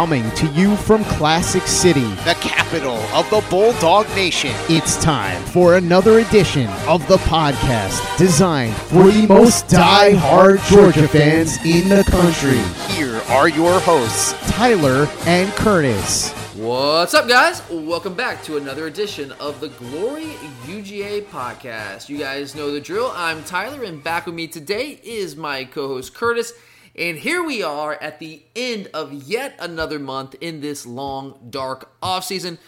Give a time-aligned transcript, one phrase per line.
[0.00, 4.50] Coming to you from Classic City, the capital of the Bulldog Nation.
[4.70, 11.58] It's time for another edition of the podcast designed for the most die-hard Georgia fans
[11.66, 12.56] in the country.
[12.94, 16.32] Here are your hosts, Tyler and Curtis.
[16.54, 17.60] What's up, guys?
[17.68, 20.30] Welcome back to another edition of the Glory
[20.64, 22.08] UGA podcast.
[22.08, 23.12] You guys know the drill.
[23.14, 26.54] I'm Tyler, and back with me today is my co host Curtis.
[26.96, 31.90] And here we are at the end of yet another month in this long, dark
[32.02, 32.58] off season.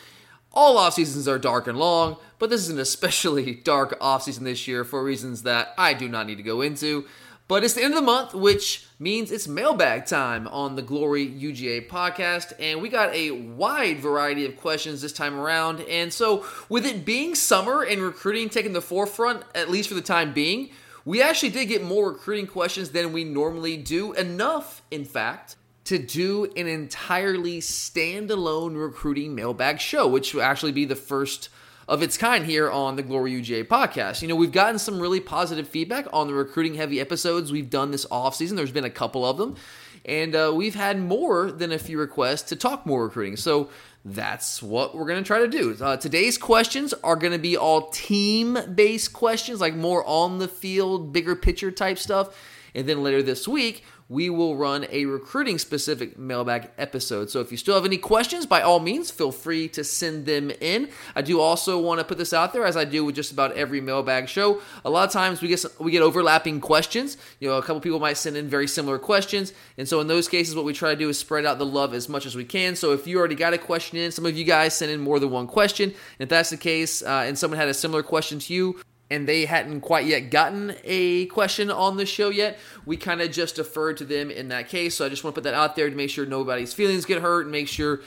[0.53, 4.45] All off seasons are dark and long, but this is an especially dark off season
[4.45, 7.07] this year for reasons that I do not need to go into.
[7.49, 11.27] But it's the end of the month, which means it's mailbag time on the Glory
[11.27, 12.55] UGA podcast.
[12.59, 15.80] And we got a wide variety of questions this time around.
[15.83, 20.01] And so, with it being summer and recruiting taking the forefront, at least for the
[20.01, 20.71] time being,
[21.05, 24.12] we actually did get more recruiting questions than we normally do.
[24.12, 30.84] Enough, in fact, to do an entirely standalone recruiting mailbag show, which will actually be
[30.84, 31.49] the first
[31.88, 34.23] of its kind here on the Glory UGA podcast.
[34.23, 37.90] You know, we've gotten some really positive feedback on the recruiting heavy episodes we've done
[37.90, 38.57] this off season.
[38.57, 39.57] There's been a couple of them,
[40.05, 43.37] and uh, we've had more than a few requests to talk more recruiting.
[43.37, 43.68] So
[44.05, 45.77] that's what we're going to try to do.
[45.81, 50.49] Uh, today's questions are going to be all team based questions, like more on the
[50.49, 52.37] field, bigger picture type stuff.
[52.75, 57.31] And then later this week, we will run a recruiting specific mailbag episode.
[57.31, 60.51] So if you still have any questions, by all means, feel free to send them
[60.61, 60.89] in.
[61.15, 63.53] I do also want to put this out there, as I do with just about
[63.53, 64.61] every mailbag show.
[64.84, 67.17] A lot of times we get we get overlapping questions.
[67.41, 70.28] You know, a couple people might send in very similar questions, and so in those
[70.28, 72.45] cases, what we try to do is spread out the love as much as we
[72.45, 72.77] can.
[72.77, 75.19] So if you already got a question in, some of you guys send in more
[75.19, 75.91] than one question.
[75.91, 78.81] And if that's the case, uh, and someone had a similar question to you,
[79.12, 83.31] and they hadn't quite yet gotten a question on the show yet, we kind of
[83.31, 84.97] just deferred to them in that case.
[84.97, 87.21] So I just want to put that out there to make sure nobody's feelings get
[87.21, 88.00] hurt and make sure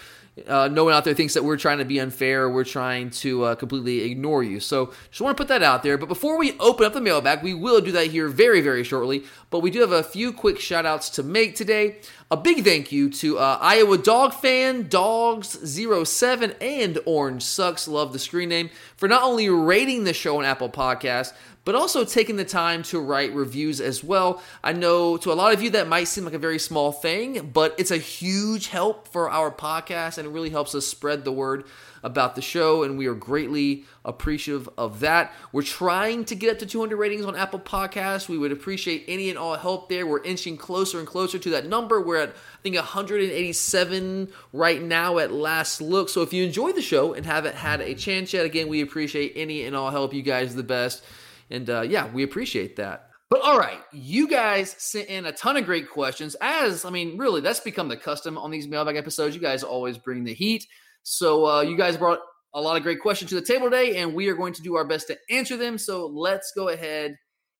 [0.48, 3.10] uh, no one out there thinks that we're trying to be unfair or we're trying
[3.10, 4.60] to uh, completely ignore you.
[4.60, 5.98] So just want to put that out there.
[5.98, 9.24] But before we open up the mailbag, we will do that here very, very shortly.
[9.50, 12.00] But we do have a few quick shout outs to make today.
[12.30, 18.20] A big thank you to uh, Iowa Dog Fan, Dogs07, and Orange Sucks, love the
[18.20, 21.34] screen name, for not only rating the show on Apple Podcasts,
[21.66, 24.42] but also taking the time to write reviews as well.
[24.64, 27.52] I know to a lot of you that might seem like a very small thing,
[27.54, 31.32] but it's a huge help for our podcast and it really helps us spread the
[31.32, 31.66] word
[32.06, 35.34] about the show, and we are greatly appreciative of that.
[35.52, 38.30] We're trying to get up to 200 ratings on Apple Podcasts.
[38.30, 40.06] We would appreciate any and all help there.
[40.06, 42.00] We're inching closer and closer to that number.
[42.00, 46.10] We're at, I think, 187 right now at last look.
[46.10, 49.34] So if you enjoy the show and haven't had a chance yet, again, we appreciate
[49.36, 50.14] any and all help.
[50.14, 51.04] You guys the best.
[51.50, 53.10] And uh, yeah, we appreciate that.
[53.30, 56.36] But all right, you guys sent in a ton of great questions.
[56.42, 59.36] As I mean, really, that's become the custom on these mailbag episodes.
[59.36, 60.68] You guys always bring the heat.
[61.04, 62.20] So uh, you guys brought
[62.54, 64.76] a lot of great questions to the table today, and we are going to do
[64.76, 65.78] our best to answer them.
[65.78, 67.18] So let's go ahead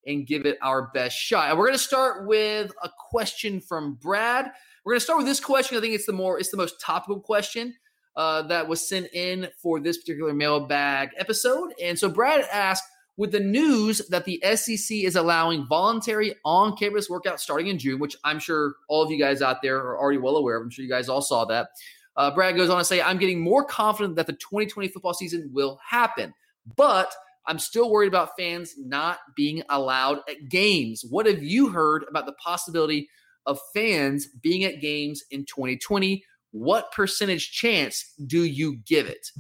[0.08, 1.50] and give it our best shot.
[1.50, 4.52] And we're going to start with a question from Brad.
[4.84, 5.78] We're going to start with this question.
[5.78, 7.74] I think it's the more it's the most topical question
[8.16, 11.74] uh, that was sent in for this particular mailbag episode.
[11.82, 12.84] And so Brad asked,
[13.18, 18.16] with the news that the SEC is allowing voluntary on-campus workouts starting in June, which
[18.24, 20.64] I'm sure all of you guys out there are already well aware of.
[20.64, 21.70] I'm sure you guys all saw that.
[22.18, 25.50] Uh, Brad goes on to say, I'm getting more confident that the 2020 football season
[25.54, 26.34] will happen,
[26.76, 27.14] but
[27.48, 31.04] I'm still worried about fans not being allowed at games.
[31.10, 33.10] What have you heard about the possibility
[33.46, 36.24] of fans being at games in 2020?
[36.52, 39.32] What percentage chance do you give it?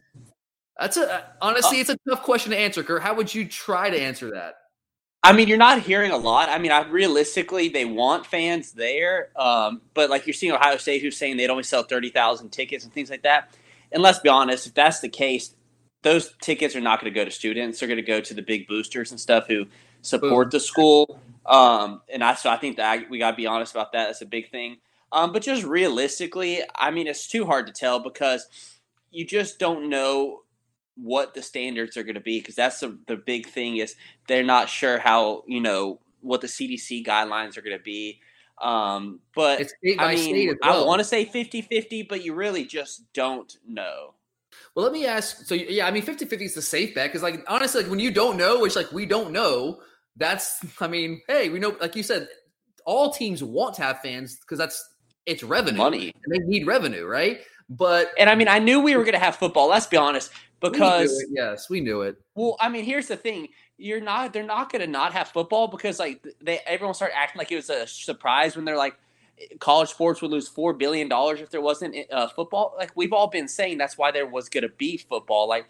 [0.79, 3.01] That's a honestly, it's a tough question to answer, Kurt.
[3.01, 4.55] How would you try to answer that?
[5.23, 6.49] I mean, you're not hearing a lot.
[6.49, 11.01] I mean, I, realistically, they want fans there, um, but like you're seeing Ohio State,
[11.01, 13.49] who's saying they'd only sell thirty thousand tickets and things like that.
[13.91, 15.55] And let's be honest, if that's the case,
[16.03, 17.79] those tickets are not going to go to students.
[17.79, 19.65] They're going to go to the big boosters and stuff who
[20.01, 21.19] support the school.
[21.45, 24.07] Um, and I so I think that we got to be honest about that.
[24.07, 24.77] That's a big thing.
[25.11, 28.47] Um, but just realistically, I mean, it's too hard to tell because
[29.09, 30.41] you just don't know
[30.95, 33.95] what the standards are going to be because that's the, the big thing is
[34.27, 38.19] they're not sure how you know what the CDC guidelines are going to be.
[38.61, 39.69] Um, but
[39.99, 40.83] I mean, well.
[40.83, 44.15] I want to say 50-50, but you really just don't know.
[44.73, 45.45] Well, let me ask.
[45.45, 48.11] So yeah, I mean, 50-50 is the safe bet because, like, honestly, like when you
[48.11, 49.81] don't know, which like we don't know,
[50.15, 50.65] that's.
[50.81, 52.27] I mean, hey, we know, like you said,
[52.85, 54.95] all teams want to have fans because that's
[55.25, 57.39] it's revenue, money, and they need revenue, right?
[57.69, 59.69] But and I mean, I knew we were going to have football.
[59.69, 60.31] Let's be honest
[60.61, 62.21] because we yes, we knew it.
[62.35, 63.47] Well, I mean, here's the thing:
[63.77, 67.39] you're not they're not going to not have football because like they everyone started acting
[67.39, 68.95] like it was a surprise when they're like
[69.59, 72.73] college sports would lose four billion dollars if there wasn't uh, football.
[72.77, 75.47] Like we've all been saying, that's why there was going to be football.
[75.49, 75.67] Like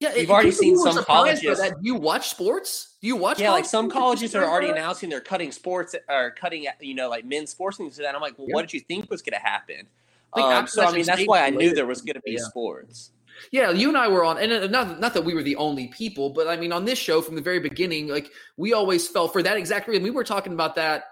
[0.00, 1.72] Yeah, you've already seen some colleges- That.
[1.82, 2.96] Do you watch sports?
[3.02, 3.38] Do you watch?
[3.38, 3.98] yeah, like some sports?
[4.00, 7.86] colleges are already announcing they're cutting sports or cutting you know like men's sports and
[7.86, 8.14] things like that.
[8.14, 8.54] I'm like, well, Yeah.
[8.54, 9.86] what did you think was going to happen?
[10.32, 12.32] I think Um, so I mean, that's why I knew there was going to be
[12.32, 12.44] Yeah.
[12.48, 13.12] sports.
[13.50, 15.88] Yeah, you and I were on, and uh, not not that we were the only
[15.88, 19.32] people, but I mean, on this show from the very beginning, like we always felt
[19.32, 20.02] for that exact reason.
[20.02, 21.04] We were talking about that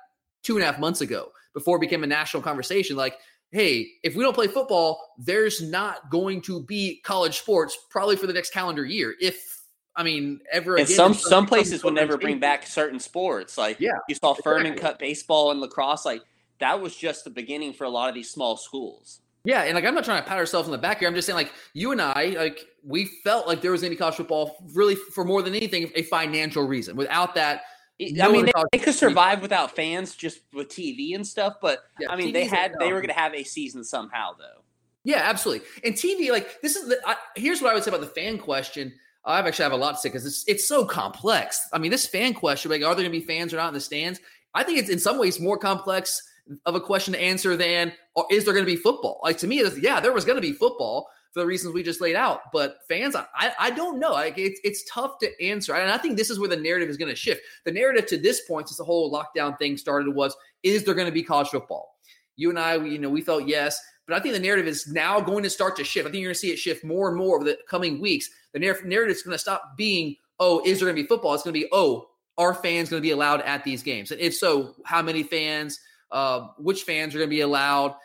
[0.42, 2.96] two and a half months ago before it became a national conversation.
[2.96, 3.16] Like,
[3.50, 8.26] hey, if we don't play football, there's not going to be college sports probably for
[8.26, 9.14] the next calendar year.
[9.20, 9.62] If
[9.94, 13.58] I mean, ever And again, some some places will never bring back certain sports.
[13.58, 14.82] Like Yeah, you saw Furman exactly.
[14.82, 16.04] cut baseball and lacrosse.
[16.04, 16.22] Like
[16.60, 19.20] that was just the beginning for a lot of these small schools.
[19.44, 21.08] Yeah, and like I'm not trying to pat ourselves on the back here.
[21.08, 23.96] I'm just saying, like you and I, like we felt like there was going to
[23.96, 26.96] be college football, really for more than anything, a financial reason.
[26.96, 27.62] Without that,
[28.00, 32.10] I mean, they, they could survive without fans just with TV and stuff, but Yeah,
[32.10, 32.94] I mean, TV's they had they no.
[32.94, 34.62] were going to have a season somehow, though.
[35.04, 35.66] Yeah, absolutely.
[35.84, 37.00] And TV, like this is the.
[37.04, 38.92] I, here's what I would say about the fan question.
[39.24, 41.68] I've actually have a lot to say because it's it's so complex.
[41.72, 43.74] I mean, this fan question, like, are there going to be fans or not in
[43.74, 44.20] the stands?
[44.54, 46.22] I think it's in some ways more complex
[46.66, 49.20] of a question to answer than or is there going to be football?
[49.22, 52.00] Like to me, yeah, there was going to be football for the reasons we just
[52.00, 52.52] laid out.
[52.52, 54.12] But fans, I I, don't know.
[54.12, 56.96] Like it's it's tough to answer, and I think this is where the narrative is
[56.96, 57.42] going to shift.
[57.64, 61.06] The narrative to this point, since the whole lockdown thing started, was is there going
[61.06, 61.96] to be college football?
[62.36, 64.88] You and I, we, you know, we felt yes, but I think the narrative is
[64.88, 66.06] now going to start to shift.
[66.06, 68.28] I think you're going to see it shift more and more over the coming weeks.
[68.52, 71.34] The narr- narrative is going to stop being, oh, is there going to be football?
[71.34, 74.10] It's going to be, oh, are fans going to be allowed at these games?
[74.10, 75.78] And if so, how many fans?
[76.12, 77.96] Uh, which fans are going to be allowed?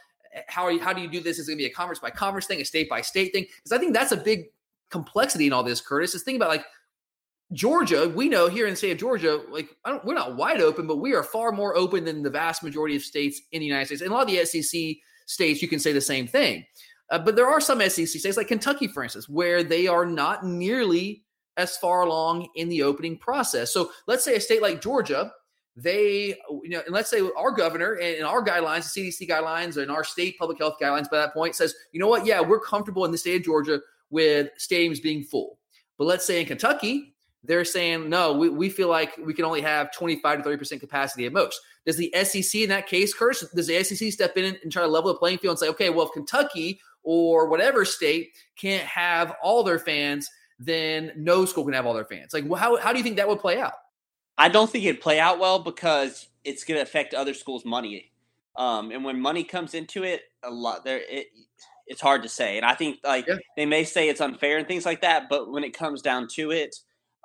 [0.47, 1.39] How are you, how do you do this?
[1.39, 3.45] Is it going to be a conference by conference thing, a state by state thing?
[3.57, 4.45] Because I think that's a big
[4.89, 6.15] complexity in all this, Curtis.
[6.15, 6.65] Is think about like
[7.53, 8.11] Georgia.
[8.13, 9.69] We know here in the state of Georgia, like
[10.03, 13.03] we're not wide open, but we are far more open than the vast majority of
[13.03, 14.01] states in the United States.
[14.01, 16.65] And a lot of the SEC states, you can say the same thing.
[17.09, 20.45] Uh, but there are some SEC states, like Kentucky, for instance, where they are not
[20.45, 21.23] nearly
[21.55, 23.73] as far along in the opening process.
[23.73, 25.31] So let's say a state like Georgia,
[25.77, 29.91] they, you know, and let's say our governor and, our guidelines, the CDC guidelines, and
[29.91, 33.05] our state public health guidelines by that point says, you know what, yeah, we're comfortable
[33.05, 33.79] in the state of Georgia
[34.09, 35.59] with stadiums being full.
[35.99, 37.13] But let's say in Kentucky,
[37.43, 41.27] they're saying, no, we, we feel like we can only have 25 to 30% capacity
[41.27, 41.61] at most.
[41.85, 43.47] Does the SEC in that case, curse?
[43.55, 45.91] does the SEC step in and try to level the playing field and say, okay,
[45.91, 50.27] well, if Kentucky or whatever state can't have all their fans,
[50.57, 52.33] then no school can have all their fans?
[52.33, 53.73] Like, well, how, how do you think that would play out?
[54.37, 58.11] I don't think it'd play out well because it's going to affect other schools' money.
[58.55, 61.27] Um, and when money comes into it, a lot there it
[61.89, 62.57] it's hard to say.
[62.57, 63.35] And I think like Yeah.
[63.55, 66.51] they may say it's unfair and things like that, but when it comes down to
[66.51, 66.75] it,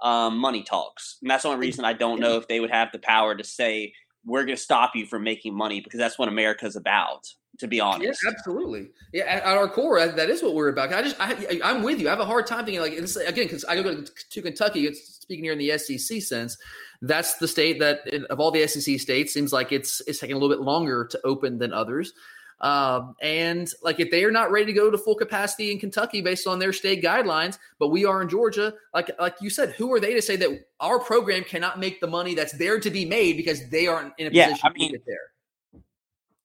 [0.03, 1.19] um, money talks.
[1.21, 3.43] And that's the only reason I don't know if they would have the power to
[3.45, 3.93] say
[4.25, 7.27] we're going to stop you from making money because that's what America's about.
[7.59, 8.89] To be honest, Yeah, absolutely.
[9.13, 10.91] Yeah, at, at our core, that- that is what we're about.
[10.93, 12.07] I just, I, I'm with you.
[12.07, 14.87] I have a hard time thinking like this again because I go to, to Kentucky.
[14.87, 16.59] It's speaking here in the SEC sense.
[17.01, 20.37] That's the state that, in, of all the SEC states, seems like it's it's taking
[20.37, 22.13] a little bit longer to open than others.
[22.61, 26.21] Um, and like if they are not ready to go to full capacity in Kentucky
[26.21, 29.93] based on their state guidelines, but we are in Georgia, like like you said, who
[29.93, 33.05] are they to say that our program cannot make the money that's there to be
[33.05, 35.33] made because they aren't in a Yeah, position I to mean, get there?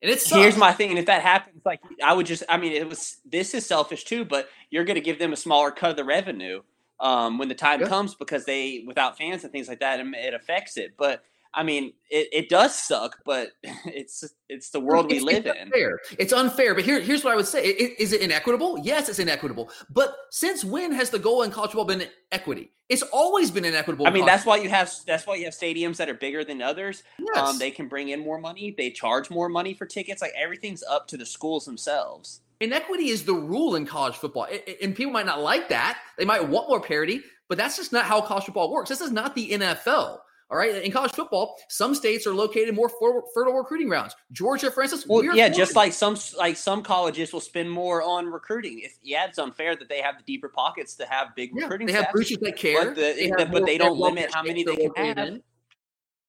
[0.01, 2.73] And it's Here's my thing, and if that happens, like I would just, I mean,
[2.73, 5.91] it was this is selfish too, but you're going to give them a smaller cut
[5.91, 6.61] of the revenue
[6.99, 7.87] um, when the time Yeah.
[7.87, 10.95] comes because they, without fans and things like that, it, it affects it.
[10.97, 11.23] But
[11.53, 13.49] I mean, it, it does suck, but
[13.85, 15.61] it's it's the world we It's- live it's in.
[15.63, 15.99] Unfair.
[16.19, 16.75] It's unfair.
[16.75, 18.77] But here, here's what I would say: I- Is it inequitable?
[18.83, 19.69] Yes, it's inequitable.
[19.89, 22.71] But since when has the goal in college football been equity?
[22.89, 24.07] It's always been inequitable.
[24.07, 26.61] I mean, that's why you have that's why you have stadiums that are bigger than
[26.61, 27.03] others.
[27.19, 27.59] Um, Yes.
[27.59, 28.73] they can bring in more money.
[28.77, 30.21] They charge more money for tickets.
[30.21, 32.41] Like everything's up to the schools themselves.
[32.61, 34.47] Inequity is the rule in college football,
[34.81, 35.99] and people might not like that.
[36.17, 38.89] They might want more parity, but that's just not how college football works.
[38.89, 40.19] This is not the NFL.
[40.49, 44.15] All right, in college football, some states are located more fer- fertile recruiting grounds.
[44.31, 47.69] Georgia, for instance, Well, we are yeah, just like some like some colleges will spend
[47.69, 48.79] more on recruiting.
[48.79, 51.87] If yeah, it's unfair that they have the deeper pockets to have big Yeah, recruiting.
[51.87, 52.85] they have coaches that care.
[52.85, 55.17] But the- they but they don't limit how many they can have.
[55.17, 55.43] in.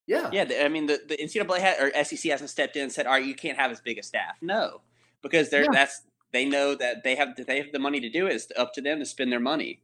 [0.09, 3.07] Yeah, Yeah, the, I mean the, the NCAA or SEC hasn't stepped in and said,
[3.07, 4.81] "All right, you can't have as big a staff." No,
[5.23, 5.69] because they're Yeah.
[5.73, 8.35] that's they know that they have they have the money to do it.
[8.35, 9.81] It's up to them to spend their money.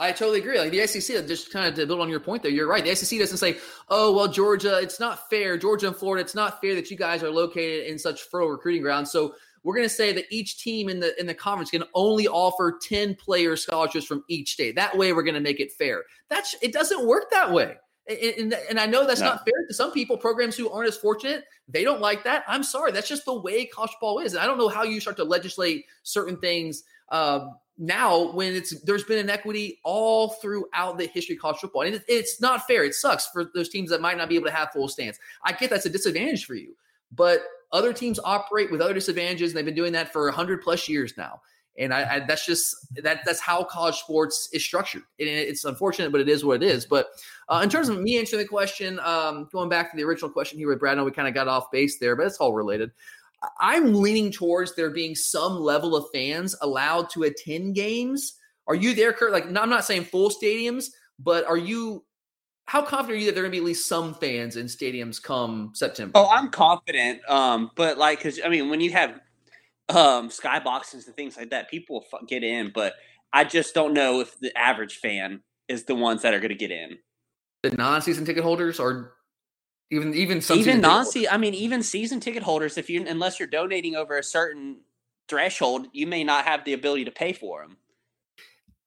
[0.00, 0.58] I totally agree.
[0.58, 2.82] Like the SEC, just kind of to build on your point there, you're right.
[2.82, 3.58] The SEC doesn't say,
[3.90, 5.58] "Oh, well, Georgia, it's not fair.
[5.58, 8.80] Georgia and Florida, it's not fair that you guys are located in such fertile recruiting
[8.80, 11.84] grounds." So we're going to say that each team in the in the conference can
[11.94, 14.74] only offer ten player scholarships from each state.
[14.74, 16.04] That way, we're going to make it fair.
[16.30, 16.72] That's it.
[16.72, 17.76] Doesn't work that way.
[18.10, 19.26] And, and I know that's No.
[19.28, 22.44] not fair to some people, programs who aren't as fortunate, they don't like that.
[22.48, 22.90] I'm sorry.
[22.90, 24.32] That's just the way college football is.
[24.34, 28.80] And I don't know how you start to legislate certain things um, now when it's
[28.82, 31.82] there's been inequity all throughout the history of college football.
[31.82, 32.84] And it, it's not fair.
[32.84, 35.18] It sucks for those teams that might not be able to have full stands.
[35.44, 36.74] I get that's a disadvantage for you,
[37.12, 40.88] but other teams operate with other disadvantages, and they've been doing that for 100 plus
[40.88, 41.40] years now.
[41.78, 45.02] And I, I that's just that that's how college sports is structured.
[45.18, 46.84] And it's unfortunate, but it is what it is.
[46.84, 47.08] But
[47.48, 50.58] uh, in terms of me answering the question, um, going back to the original question
[50.58, 52.90] here with Brad, know we kind of got off base there, but it's all related.
[53.58, 58.34] I'm leaning towards there being some level of fans allowed to attend games.
[58.66, 59.32] Are you there, Kurt?
[59.32, 60.86] Like, no, I'm not saying full stadiums,
[61.18, 62.04] but are you?
[62.66, 64.66] How confident are you that there are going to be at least some fans in
[64.66, 66.12] stadiums come September?
[66.14, 67.20] Oh, I'm confident.
[67.28, 69.18] Um, but like, because I mean, when you have
[69.90, 72.70] um skyboxes and things like that, people will get in.
[72.74, 72.94] But
[73.32, 76.56] I just don't know if the average fan is the ones that are going to
[76.56, 76.98] get in.
[77.62, 79.12] the non-season ticket holders, or
[79.90, 81.26] even even some even season non holders?
[81.30, 84.80] I mean, even season ticket holders, if you unless you're donating over a certain
[85.28, 87.76] threshold, you may not have the ability to pay for them.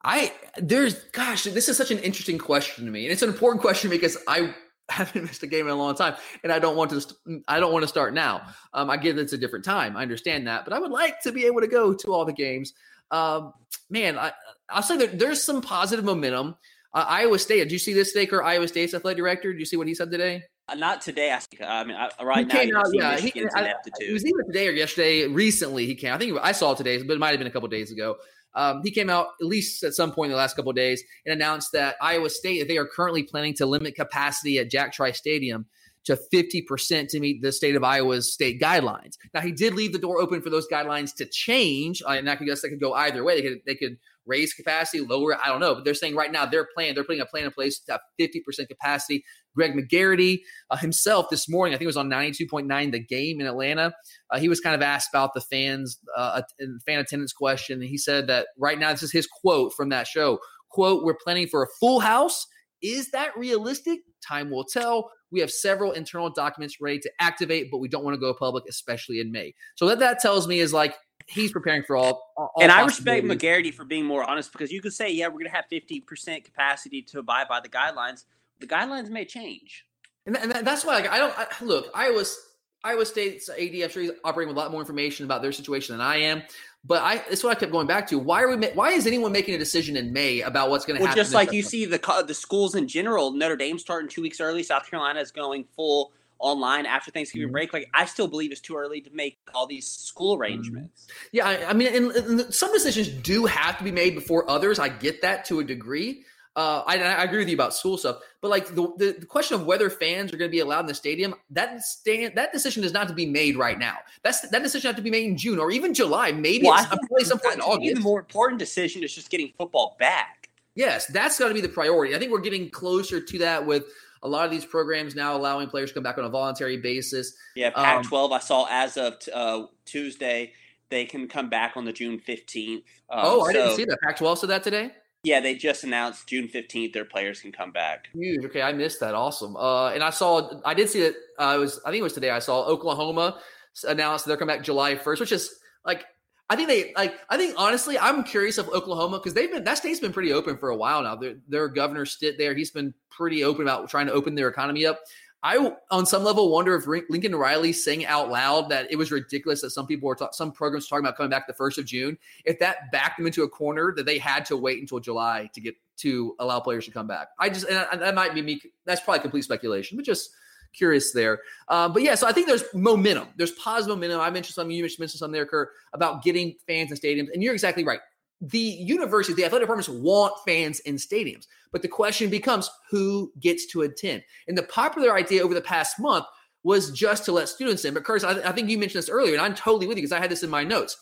[0.03, 3.61] I there's gosh, this is such an interesting question to me, and it's an important
[3.61, 4.53] question because I
[4.89, 7.01] haven't missed a game in a long time, and I don't want to.
[7.01, 8.41] st- I don't want to start now.
[8.73, 9.95] Um, I get it's a different time.
[9.95, 12.33] I understand that, but I would like to be able to go to all the
[12.33, 12.73] games.
[13.11, 13.53] Um,
[13.89, 14.31] man, I,
[14.69, 16.55] I'll say that there's some positive momentum.
[16.93, 17.59] Uh, Iowa State.
[17.63, 18.15] Did you see this?
[18.31, 19.51] Or Iowa State's athletic director?
[19.51, 20.43] Did you see what he said today?
[20.67, 21.33] Uh, Not today.
[21.33, 24.25] I, think- I mean, I, right He now, came out, yeah, he- I- It was
[24.25, 25.27] either today or yesterday.
[25.27, 26.13] Recently, he came.
[26.13, 28.17] I think I saw it today, but it might have been a couple days ago.
[28.55, 31.33] Um, he came out at least at some point in the last couple days and
[31.33, 35.17] announced that Iowa State that they are currently planning to limit capacity at Jack Trice
[35.17, 35.65] Stadium
[36.05, 39.17] to 50% to meet the state of Iowa's state guidelines.
[39.33, 42.35] Now he did leave the door open for those guidelines to change, uh, and I
[42.35, 43.41] guess they could go either way.
[43.41, 45.39] They could they could raise capacity, lower it.
[45.43, 47.51] I don't know, but they're saying right now they're planning they're putting a plan in
[47.51, 49.23] place to have 50% capacity.
[49.55, 53.47] Greg McGarity uh, himself this morning, I think it was on 92.9 the game in
[53.47, 53.93] Atlanta.
[54.29, 56.41] Uh, he was kind of asked about the fans uh,
[56.85, 57.79] fan attendance question.
[57.79, 60.39] And he said that right now, this is his quote from that show.
[60.69, 62.47] Quote, we're planning for a full house.
[62.81, 63.99] Is that realistic?
[64.27, 65.09] Time will tell.
[65.31, 68.65] We have several internal documents ready to activate, but we don't want to go public,
[68.69, 69.53] especially in May.
[69.75, 70.95] So what that tells me is like
[71.27, 72.33] he's preparing for all.
[72.37, 73.25] all and I respect.
[73.25, 76.43] McGarity for being more honest because you could say, yeah, we're going to have 50%
[76.43, 78.25] capacity to abide by the guidelines.
[78.63, 79.85] The guidelines may change.
[80.25, 81.89] And, th- and that's why like, I don't I, look.
[81.93, 82.39] Iowa's
[82.81, 85.97] Iowa State's AD, I'm sure he's operating with a lot more information about their situation
[85.97, 86.43] than I am.
[86.85, 88.19] But I, that's what I kept going back to.
[88.19, 88.67] Why are we?
[88.67, 91.21] Why is anyone making a decision in May about what's going to Well, happen?
[91.21, 94.63] just like you see the the schools in general, Notre Dame starting two weeks early.
[94.63, 97.53] South Carolina is going full online after Thanksgiving Mhm.
[97.53, 97.73] break.
[97.73, 101.07] Like I still believe it's too early to make all these school arrangements.
[101.33, 104.79] Yeah, I, I mean, and, and some decisions do have to be made before others.
[104.79, 106.23] I get that to a degree.
[106.55, 109.59] Uh, I, I agree with you about school stuff, but like the, the, the question
[109.59, 112.83] of whether fans are going to be allowed in the stadium, that stand that decision
[112.83, 113.95] is not to be made right now.
[114.23, 116.87] That's that decision has to be made in June or even July, maybe Well, it's
[116.87, 117.95] probably some point in August.
[117.95, 120.49] the more important decision is just getting football back.
[120.75, 122.15] Yes, that's got to be the priority.
[122.15, 123.85] I think we're getting closer to that with
[124.21, 127.35] a lot of these programs now allowing players to come back on a voluntary basis.
[127.55, 128.31] Yeah, Um, Pac-12.
[128.31, 130.53] I saw as of t- uh, Tuesday
[130.89, 132.83] they can come back on the June fifteenth.
[133.09, 133.99] Um, oh, I didn't see that.
[134.01, 134.91] Pac-12 said that today.
[135.23, 138.09] Yeah, they just announced June fifteenth their players can come back.
[138.13, 138.43] Huge.
[138.45, 139.15] Okay, I missed that.
[139.15, 139.55] Awesome.
[139.55, 141.15] Uh, and I saw, I did see that.
[141.39, 142.29] Uh, was, I think it was today.
[142.29, 143.39] I saw Oklahoma
[143.87, 146.05] announced they're coming back July first, which is like,
[146.49, 147.15] I think they like.
[147.29, 150.57] I think honestly, I'm curious of Oklahoma because they've been that state's been pretty open
[150.57, 151.15] for a while now.
[151.15, 154.85] Their, their governor Stitt there, he's been pretty open about trying to open their economy
[154.85, 154.99] up.
[155.43, 159.59] I, on some level, wonder if Lincoln Riley saying out loud that it was ridiculous
[159.61, 162.17] that some people were ta- some programs talking about coming back the first of June.
[162.45, 165.59] If that backed them into a corner that they had to wait until July to
[165.59, 167.27] get to allow players to come back.
[167.39, 168.61] I just and that might be me.
[168.85, 170.31] That's probably complete speculation, but just
[170.73, 171.41] curious there.
[171.67, 173.27] Um, but yeah, so I think there's momentum.
[173.35, 174.21] There's positive momentum.
[174.21, 174.71] I mentioned some.
[174.71, 177.99] You mentioned something there, Kurt, about getting fans in stadiums, and you're exactly right.
[178.45, 183.67] The university, the athletic departments want fans in stadiums, but the question becomes who gets
[183.67, 184.21] to attend.
[184.49, 186.25] And the popular idea over the past month
[186.63, 187.93] was just to let students in.
[187.93, 190.11] But Curtis, I, I think you mentioned this earlier, and I'm totally with you because
[190.11, 190.97] I had this in my notes.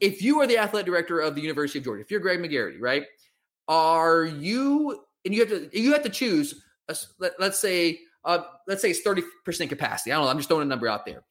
[0.00, 2.78] If you are the athletic director of the University of Georgia, if you're Greg McGarity,
[2.78, 3.04] right?
[3.66, 6.62] Are you and you have to you have to choose?
[6.88, 10.12] A, let, let's say uh, let's say it's thirty percent capacity.
[10.12, 10.30] I don't know.
[10.30, 11.22] I'm just throwing a number out there.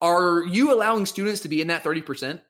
[0.00, 2.40] Are you allowing students to be in that thirty percent?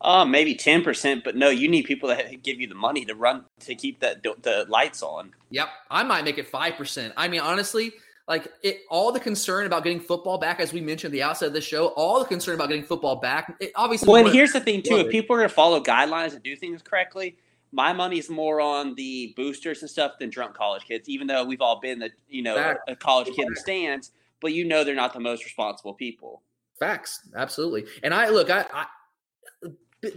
[0.00, 3.14] Uh, maybe ten percent, but no, you need people that give you the money to
[3.14, 5.32] run to keep that the lights on.
[5.50, 7.14] Yep, I might make it five percent.
[7.16, 7.92] I mean, honestly,
[8.28, 11.48] like it, all the concern about getting football back, as we mentioned at the outset
[11.48, 13.56] of the show, all the concern about getting football back.
[13.60, 16.34] It, obviously, Well, and here's the thing too: if people are going to follow guidelines
[16.34, 17.36] and do things correctly,
[17.72, 21.08] my money's more on the boosters and stuff than drunk college kids.
[21.08, 22.80] Even though we've all been the you know Fact.
[22.88, 24.10] a college kid in the stands,
[24.40, 26.42] but you know they're not the most responsible people.
[26.78, 27.86] Facts, absolutely.
[28.02, 28.86] And I look, I, I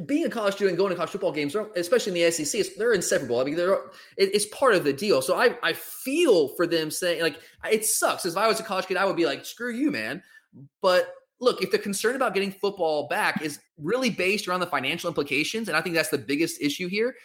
[0.05, 3.39] being a college student, going to college football games, especially in the SEC, they're inseparable.
[3.39, 3.74] I mean, they're
[4.17, 5.22] it, it's part of the deal.
[5.22, 7.39] So I I feel for them saying like
[7.72, 8.25] it sucks.
[8.25, 10.24] If I was a college kid, I would be like, screw you, man.
[10.81, 15.08] But look, if the concern about getting football back is really based around the financial
[15.08, 17.15] implications, and I think that's the biggest issue here.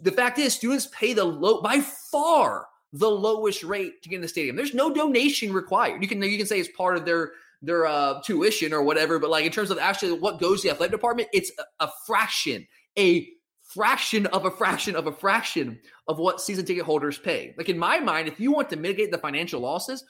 [0.00, 4.22] The fact is, students pay the low by far the lowest rate to get in
[4.22, 4.54] the stadium.
[4.54, 6.02] There's no donation required.
[6.02, 9.30] You can you can say it's part of their their uh, tuition or whatever, but
[9.30, 12.66] like in terms of actually what goes to the athletic department, it's a, a fraction,
[12.98, 13.28] a
[13.62, 15.78] fraction of a fraction of a fraction
[16.08, 17.54] of what season ticket holders pay.
[17.56, 20.04] Like in my mind, if you want to mitigate the financial losses,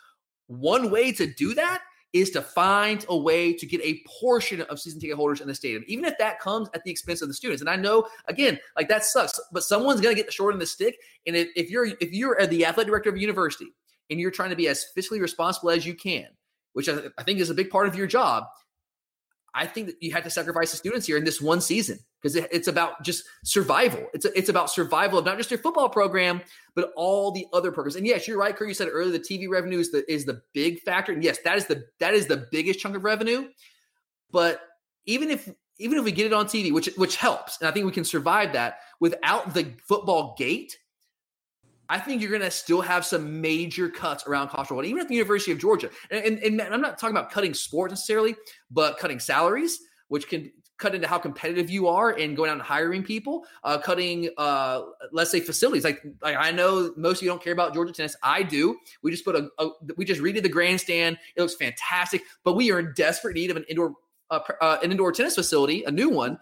[0.47, 1.82] one way to do that
[2.12, 5.54] is to find a way to get a portion of season ticket holders in the
[5.54, 7.62] stadium, even if that comes at the expense of the students.
[7.62, 10.61] And I know, again, like that sucks, but someone's going to get the short end
[10.61, 10.99] of the stick.
[11.26, 13.68] And if, if you're if you're the athletic director of a university
[14.11, 16.26] and you're trying to be as fiscally responsible as you can,
[16.73, 18.45] which I, I think is a big part of your job,
[19.55, 22.37] I think that you have to sacrifice the students here in this one season because
[22.37, 24.07] it, it's about just survival.
[24.14, 26.41] It's a, it's about survival of not just your football program,
[26.75, 27.97] but all the other programs.
[27.97, 28.69] And yes, you're right, Kurt.
[28.69, 31.12] You said earlier the TV revenue is the is the big factor.
[31.12, 33.49] And yes, that is the that is the biggest chunk of revenue.
[34.31, 34.62] But
[35.05, 37.85] even if even if we get it on TV, which which helps, and I think
[37.85, 40.79] we can survive that without the football gate.
[41.93, 45.09] I think you're going to still have some major cuts around college football, even at
[45.09, 45.91] the University of Georgia.
[46.11, 48.35] And, and, and I'm not talking about cutting sports necessarily,
[48.71, 52.63] but cutting salaries, which can cut into how competitive you are and going out and
[52.63, 54.81] hiring people, uh, cutting, uh,
[55.13, 55.85] let's say, facilities.
[55.85, 58.17] Like, like, I know most of you don't care about Georgia tennis.
[58.23, 58.75] I do.
[59.03, 59.69] We just put a, a
[59.99, 61.19] we just redid the grandstand.
[61.37, 63.93] It looks fantastic, but we are in desperate need of an indoor
[64.31, 66.39] uh, uh an indoor tennis facility, a new one.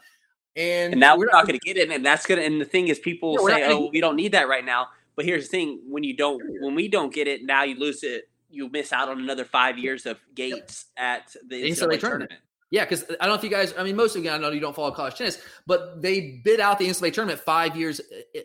[0.57, 1.91] And, and now we're, not, going to get it.
[1.91, 4.33] And that's going to, and the thing is, people say, not oh, we don't need
[4.33, 4.89] that right now.
[5.21, 8.03] But here's the thing: when you don't, when we don't get it, now you lose
[8.03, 8.31] it.
[8.49, 12.01] You miss out on another five years of gates at the NCAA NCAA tournament.
[12.01, 12.33] tournament.
[12.71, 14.51] Yeah, because I don't know if you guys, I mean, most of you, I know
[14.51, 15.37] you don't follow college tennis,
[15.67, 18.01] but they bid out the NCAA tournament five years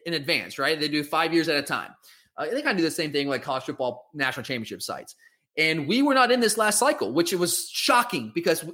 [0.05, 0.77] in advance, right?
[0.77, 1.91] They do five years at a time.
[2.35, 5.15] Uh, they kind of do the same thing like college football national championship sites.
[5.57, 8.65] And we were not in this last cycle, which it was shocking because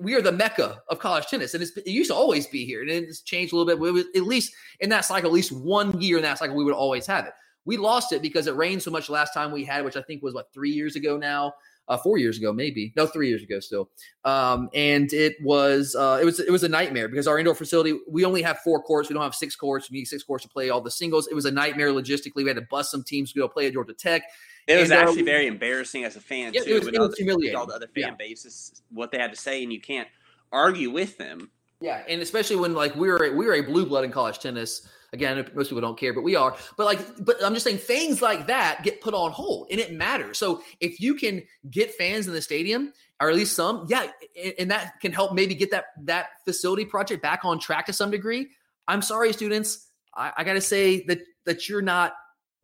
[0.00, 2.82] we are the mecca of college tennis, and it's, it used to always be here,
[2.82, 3.80] and it's changed a little bit.
[3.80, 6.54] But it was, at least in that cycle, at least one year in that cycle,
[6.54, 7.32] we would always have it.
[7.68, 10.22] We lost it because it rained so much last time we had, which I think
[10.22, 11.52] was what three years ago now,
[11.86, 13.90] uh, four years ago maybe, no, three years ago still.
[14.24, 17.92] Um, and it was uh, it was it was a nightmare because our indoor facility
[18.10, 19.90] we only have four courts, we don't have six courts.
[19.90, 21.28] We need six courts to play all the singles.
[21.28, 22.36] It was a nightmare logistically.
[22.36, 24.22] We had to bust some teams to go play at Georgia Tech.
[24.66, 26.74] It was uh, actually very embarrassing as a fan Yeah, it too.
[26.74, 27.56] was- with it all was the- humiliating.
[27.56, 28.14] all the other fan Yeah.
[28.18, 30.08] bases, what they had to say, and you can't
[30.52, 31.50] argue with them.
[31.80, 34.86] Yeah, and especially when like we were we're a blue blood in college tennis.
[35.12, 36.54] Again, most people don't care, but we are.
[36.76, 39.92] But like, but I'm just saying things like that get put on hold, and it
[39.92, 40.36] matters.
[40.36, 44.08] So if you can get fans in the stadium, or at least some, yeah,
[44.40, 47.92] and, and that can help maybe get that that facility project back on track to
[47.92, 48.48] some degree.
[48.86, 49.86] I'm sorry, students.
[50.14, 52.12] I, I got to say that that you're not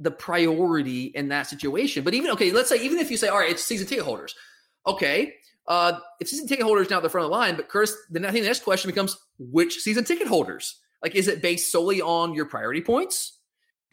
[0.00, 2.04] the priority in that situation.
[2.04, 4.34] But even okay, let's say even if you say, all right, it's season ticket holders.
[4.86, 5.34] Okay,
[5.66, 8.24] uh, if season ticket holders now at the front of the line, but Curtis, then
[8.24, 10.80] I think the next question becomes which season ticket holders?
[11.02, 13.38] Like, is it based solely on your priority points?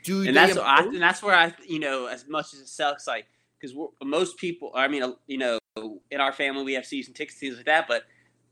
[0.04, 3.06] Do and that's I, and that's where I you know as much as it sucks
[3.06, 3.28] like
[3.60, 5.60] because most people I mean you know
[6.10, 8.06] in our family we have season tickets things like that but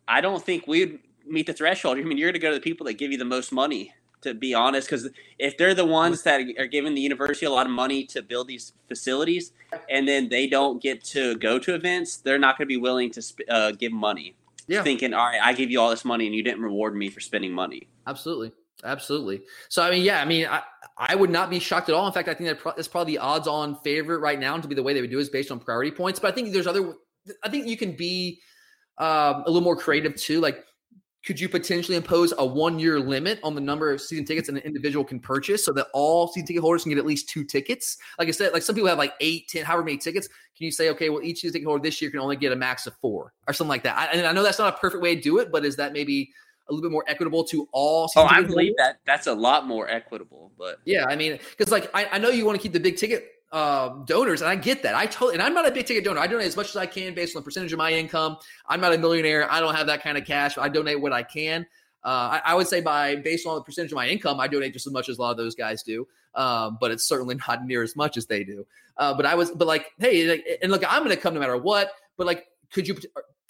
[0.08, 2.62] I don't think we'd meet the threshold I mean you're going to go to the
[2.62, 6.24] people that give you the most money to be honest because if they're the ones
[6.24, 9.54] that are giving the university a lot of money to build these facilities
[9.90, 13.10] and then they don't get to go to events they're not going to be willing
[13.12, 14.36] to sp- uh, give money
[14.68, 14.84] Yeah.
[14.84, 17.20] thinking all right I give you all this money and you didn't reward me for
[17.20, 18.52] spending money Absolutely.
[18.84, 19.42] Absolutely.
[19.68, 20.62] So, I mean, yeah, I mean, I,
[20.98, 22.08] I would not be shocked at all.
[22.08, 24.68] In fact, I think that pro- that's probably the odds on favorite right now to
[24.70, 26.18] be the way they would do is based on priority points.
[26.18, 26.94] But I think there's other,
[27.44, 28.40] I think you can be
[28.98, 30.40] um, a little more creative too.
[30.40, 30.64] Like,
[31.30, 34.58] could you potentially impose a one year limit on the number of season tickets an
[34.58, 38.00] individual can purchase so that all season ticket holders can get at least two tickets?
[38.18, 40.28] Like I said, like some people have like eight, 10, however many tickets.
[40.28, 42.56] Can you say, okay, well, each season ticket holder this year can only get a
[42.56, 43.96] max of four or something like that?
[43.96, 45.94] I, and I know that's not a perfect way to do it, but is that
[45.94, 46.32] maybe
[46.68, 48.12] a little bit more equitable to all?
[48.16, 48.74] oh I believe holders?
[48.80, 52.30] that that's a lot more equitable but Yeah, I mean, because like I, I know
[52.30, 54.96] you want to keep the big ticket um, donors, and I get that.
[54.96, 56.20] I totally, and I'm not a big ticket donor.
[56.20, 58.38] I donate as much as I can based on the percentage of my income.
[58.68, 59.52] I'm not a millionaire.
[59.52, 60.58] I don't have that kind of cash.
[60.58, 61.66] I donate what I can.
[62.04, 64.74] Uh, I, I would say by based on the percentage of my income, I donate
[64.74, 66.08] just as much as a lot of those guys do.
[66.36, 68.66] Um, but it's certainly not near as much as they do.
[68.98, 71.40] Uh, but I was, but like, hey, like, and look, I'm going to come no
[71.40, 71.92] matter what.
[72.18, 72.98] But like, could you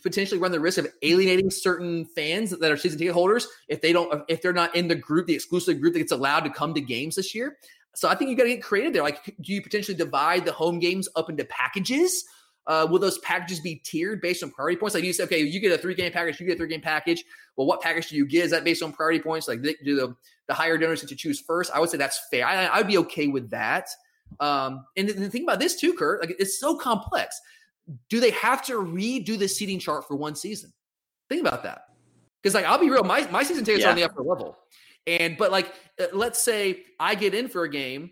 [0.02, 3.92] potentially run the risk of alienating certain fans that are season ticket holders if they
[3.92, 6.74] don't if they're not in the group, the exclusive group that gets allowed to come
[6.74, 7.58] to games this year?
[7.96, 9.04] So I think you got to get creative there.
[9.04, 12.24] Like, do you potentially divide the home games up into packages?
[12.68, 14.94] Uh, will those packages be tiered based on priority points?
[14.94, 16.82] Like you say, okay, you get a three game package, you get a three game
[16.82, 17.26] package.
[17.56, 18.46] Well, what package do you get?
[18.46, 19.48] Is that based on priority points?
[19.48, 20.16] Like, do the,
[20.48, 21.72] the higher donors get to choose first?
[21.74, 22.46] I would say that's fair.
[22.46, 23.90] I, would be okay with that.
[24.40, 27.40] Um, and the thing about this too, Kurt, like it's so complex.
[28.08, 30.72] Do they have to redo the seating chart for one season?
[31.28, 31.86] Think about that.
[32.42, 33.88] Because like I'll be real, my my season tickets yeah.
[33.88, 34.58] are on the upper level,
[35.08, 38.12] and but like uh, let's say I get in for a game,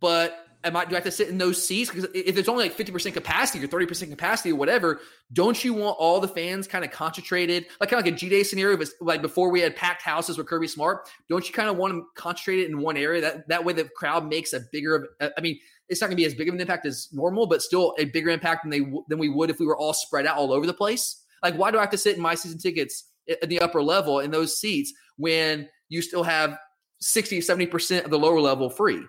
[0.00, 1.90] but am I do I have to sit in those seats?
[1.90, 5.00] Because if there's only like 50% capacity or 30% capacity or whatever,
[5.32, 8.28] don't you want all the fans kind of concentrated, like kind of like a G
[8.28, 11.68] Day scenario, but like before we had packed houses with Kirby Smart, don't you kind
[11.68, 13.20] of want them concentrated in one area?
[13.20, 15.58] That that way the crowd makes a bigger I mean,
[15.88, 18.30] it's not gonna be as big of an impact as normal, but still a bigger
[18.30, 20.74] impact than they than we would if we were all spread out all over the
[20.74, 21.22] place.
[21.42, 24.20] Like, why do I have to sit in my season tickets at the upper level
[24.20, 26.58] in those seats when you still have
[27.00, 29.02] 60, 70% of the lower level free?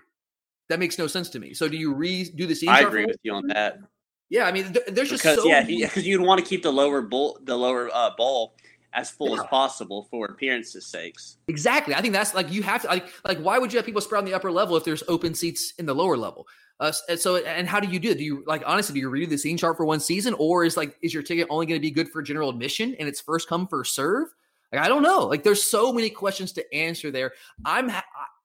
[0.68, 1.52] That makes no sense to me.
[1.54, 2.70] So do you redo the season?
[2.70, 3.78] I agree with you on that.
[4.30, 7.02] Yeah, I mean, th- there's just so yeah, because you'd want to keep the lower
[7.02, 8.54] bowl, the lower uh, bowl
[8.94, 9.42] as full yeah.
[9.42, 11.36] as possible for appearances' sakes.
[11.48, 11.94] Exactly.
[11.94, 14.18] I think that's like you have to like like why would you have people spread
[14.18, 16.46] on the upper level if there's open seats in the lower level?
[16.80, 18.18] Uh, so and how do you do it?
[18.18, 20.76] Do you like honestly do you redo the scene chart for one season, or is
[20.76, 23.48] like is your ticket only going to be good for general admission and it's first
[23.48, 24.28] come first serve?
[24.74, 25.26] Like I don't know.
[25.26, 27.32] Like there's so many questions to answer there.
[27.64, 27.90] I'm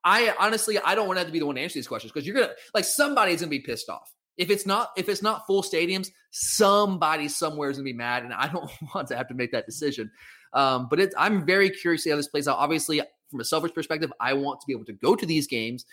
[0.04, 2.12] I honestly I don't want to have to be the one to answer these questions
[2.12, 4.14] because you're gonna like somebody's gonna be pissed off.
[4.38, 8.34] If it's not if it's not full stadiums, somebody somewhere is gonna be mad, and
[8.34, 10.12] I don't want to have to make that decision.
[10.54, 12.58] Um, but it, I'm very curious to how this plays out.
[12.58, 15.86] Obviously, from a selfish perspective, I want to be able to go to these games,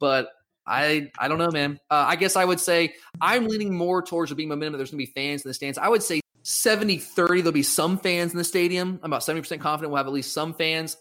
[0.00, 0.30] but
[0.66, 1.78] I I don't know, man.
[1.90, 4.78] Uh, I guess I would say I'm leaning more towards there being momentum.
[4.78, 5.78] There's gonna be fans in the stands.
[5.78, 9.60] I would say 70 30 there'll be some fans in the stadium i'm about 70%
[9.60, 10.96] confident we'll have at least some fans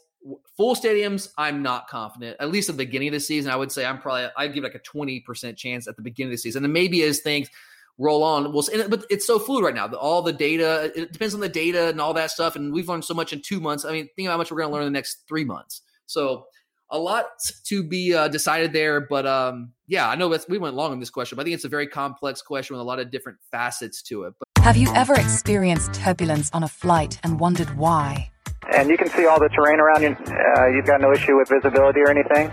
[0.57, 2.37] full stadiums, I'm not confident.
[2.39, 4.63] At least at the beginning of the season, I would say I'm probably I'd give
[4.63, 6.59] like a 20% chance at the beginning of the season.
[6.59, 7.49] And then maybe as things
[7.97, 8.81] roll on, we'll see.
[8.87, 9.87] But it's so fluid right now.
[9.93, 12.55] All the data, it depends on the data and all that stuff.
[12.55, 13.85] And we've learned so much in two months.
[13.85, 15.81] I mean, think about how much we're going to learn in the next three months.
[16.07, 16.47] So
[16.89, 17.25] a lot
[17.65, 19.01] to be uh, decided there.
[19.01, 21.65] But um, yeah, I know we went long on this question, but I think it's
[21.65, 24.33] a very complex question with a lot of different facets to it.
[24.39, 28.31] But- Have you ever experienced turbulence on a flight and wondered why?
[28.75, 30.09] And you can see all the terrain around you.
[30.09, 32.47] Uh, you've got no issue with visibility or anything?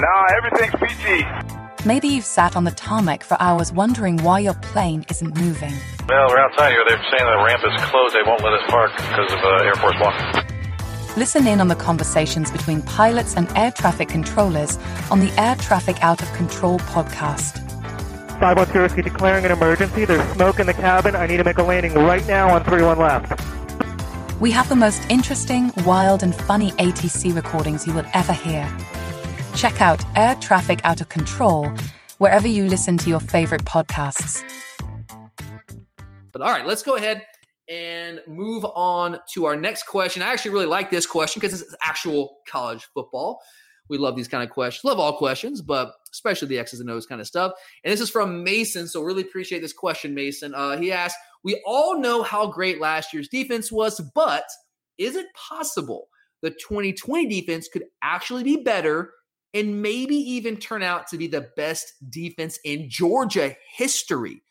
[0.00, 1.26] No, everything's peachy.
[1.86, 5.74] Maybe you've sat on the tarmac for hours wondering why your plane isn't moving.
[6.08, 6.82] Well, we're outside here.
[6.88, 8.14] They're saying the ramp is closed.
[8.14, 11.18] They won't let us park because of uh, Air Force One.
[11.18, 14.78] Listen in on the conversations between pilots and air traffic controllers
[15.10, 17.77] on the Air Traffic Out of Control podcast.
[18.38, 20.04] 510 Whiskey declaring an emergency.
[20.04, 21.16] There's smoke in the cabin.
[21.16, 23.40] I need to make a landing right now on 31 left.
[24.40, 28.70] We have the most interesting, wild, and funny ATC recordings you will ever hear.
[29.56, 31.68] Check out Air Traffic Out of Control
[32.18, 34.44] wherever you listen to your favorite podcasts.
[36.32, 37.24] But all right, let's go ahead
[37.68, 40.22] and move on to our next question.
[40.22, 43.40] I actually really like this question because it's actual college football.
[43.88, 44.84] We love these kind of questions.
[44.84, 47.52] Love all questions, but especially the X's and O's kind of stuff.
[47.84, 48.86] And this is from Mason.
[48.86, 50.54] So really appreciate this question, Mason.
[50.54, 54.44] Uh, he asked, we all know how great last year's defense was, but
[54.98, 56.08] is it possible
[56.42, 59.12] the 2020 defense could actually be better
[59.54, 64.42] and maybe even turn out to be the best defense in Georgia history?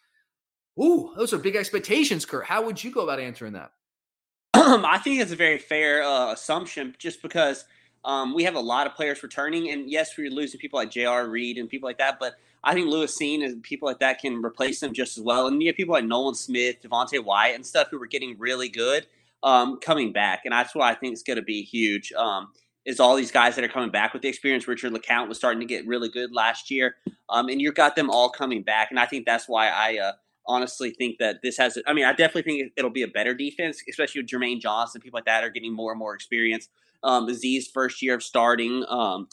[0.79, 2.45] Ooh, those are big expectations, Kurt.
[2.45, 3.71] How would you go about answering that?
[4.53, 7.65] I think it's a very fair uh, assumption just because
[8.07, 9.69] um, we have a lot of players returning.
[9.69, 11.27] And yes, we're losing people like J.R.
[11.27, 14.43] Reed and people like that, but I think Lewis Cine and people like that can
[14.43, 15.47] replace them just as well.
[15.47, 18.69] And you have people like Nolan Smith, Devonte Wyatt, and stuff who were getting really
[18.69, 19.05] good
[19.43, 20.41] um, coming back.
[20.45, 22.13] And that's what I think is going to be huge.
[22.13, 22.49] Um,
[22.85, 24.65] is all these guys that are coming back with the experience.
[24.65, 26.95] Richard LeCounte was starting to get really good last year,
[27.29, 28.91] um, and you've got them all coming back.
[28.91, 30.11] And I think that's why I uh,
[30.45, 31.77] honestly think that this has.
[31.85, 35.01] I mean, I definitely think it'll be a better defense, especially with Jermaine Johnson.
[35.01, 36.69] People like that are getting more and more experience.
[37.07, 39.27] Um, Z's first year of starting, um,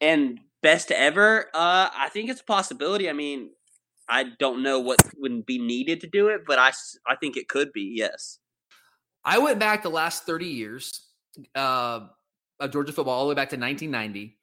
[0.00, 1.46] and best ever.
[1.54, 3.10] Uh, I think it's a possibility.
[3.10, 3.50] I mean,
[4.08, 6.72] I don't know what would be needed to do it, but I,
[7.06, 7.92] I think it could be.
[7.96, 8.38] Yes.
[9.24, 11.08] I went back the last 30 years
[11.54, 12.00] uh,
[12.60, 14.36] of Georgia football, all the way back to 1990.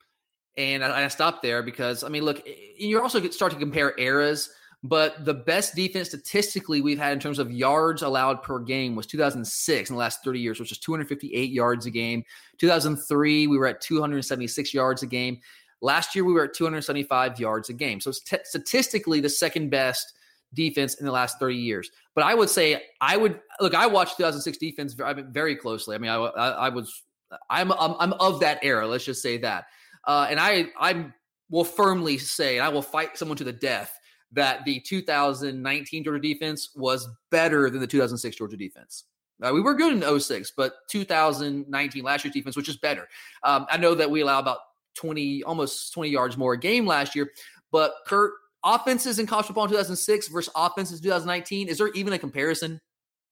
[0.57, 2.41] And I, I stopped there because, I mean, look,
[2.77, 4.49] you're also starting to compare eras,
[4.83, 9.05] but the best defense statistically we've had in terms of yards allowed per game was
[9.05, 12.23] 2006 in the last 30 years, which is 258 yards a game.
[12.57, 15.39] 2003, we were at 276 yards a game.
[15.81, 17.99] Last year, we were at 275 yards a game.
[17.99, 20.13] So statistically, the second best
[20.53, 21.91] defense in the last 30 years.
[22.15, 23.75] But I would say I would look.
[23.75, 25.95] I watched 2006 defense very, very closely.
[25.95, 27.03] I mean, I, I, I was
[27.49, 28.87] I'm, I'm I'm of that era.
[28.87, 29.65] Let's just say that.
[30.05, 31.11] Uh, and I I
[31.49, 33.97] will firmly say, and I will fight someone to the death
[34.31, 39.05] that the 2019 Georgia defense was better than the 2006 Georgia defense.
[39.43, 43.07] Uh, we were good in 06, but 2019 last year's defense which is better.
[43.43, 44.59] Um, I know that we allow about
[44.95, 47.31] 20, almost 20 yards more a game last year,
[47.71, 52.13] but Kurt, offenses in college football in 2006 versus offenses in 2019, is there even
[52.13, 52.79] a comparison?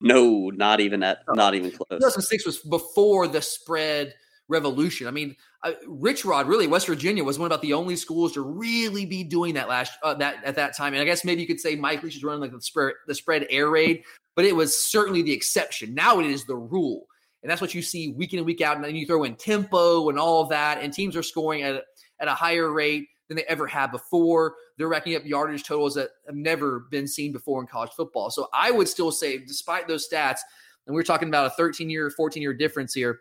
[0.00, 1.18] No, not even that.
[1.28, 1.88] Not even close.
[1.90, 4.14] 2006 was before the spread
[4.50, 5.06] revolution.
[5.06, 8.42] I mean, uh, Rich Rod, really, West Virginia was one about the only schools to
[8.42, 10.92] really be doing that last uh, that at that time.
[10.92, 13.14] And I guess maybe you could say Mike Leach is running like the spread the
[13.14, 14.02] spread air raid,
[14.36, 15.94] but it was certainly the exception.
[15.94, 17.06] Now it is the rule,
[17.42, 18.76] and that's what you see week in and week out.
[18.76, 21.84] And then you throw in tempo and all of that, and teams are scoring at
[22.20, 24.56] at a higher rate than they ever had before.
[24.76, 28.28] They're racking up yardage totals that have never been seen before in college football.
[28.30, 30.40] So I would still say, despite those stats,
[30.86, 33.20] and we're talking about a 13 year, 14 year difference here.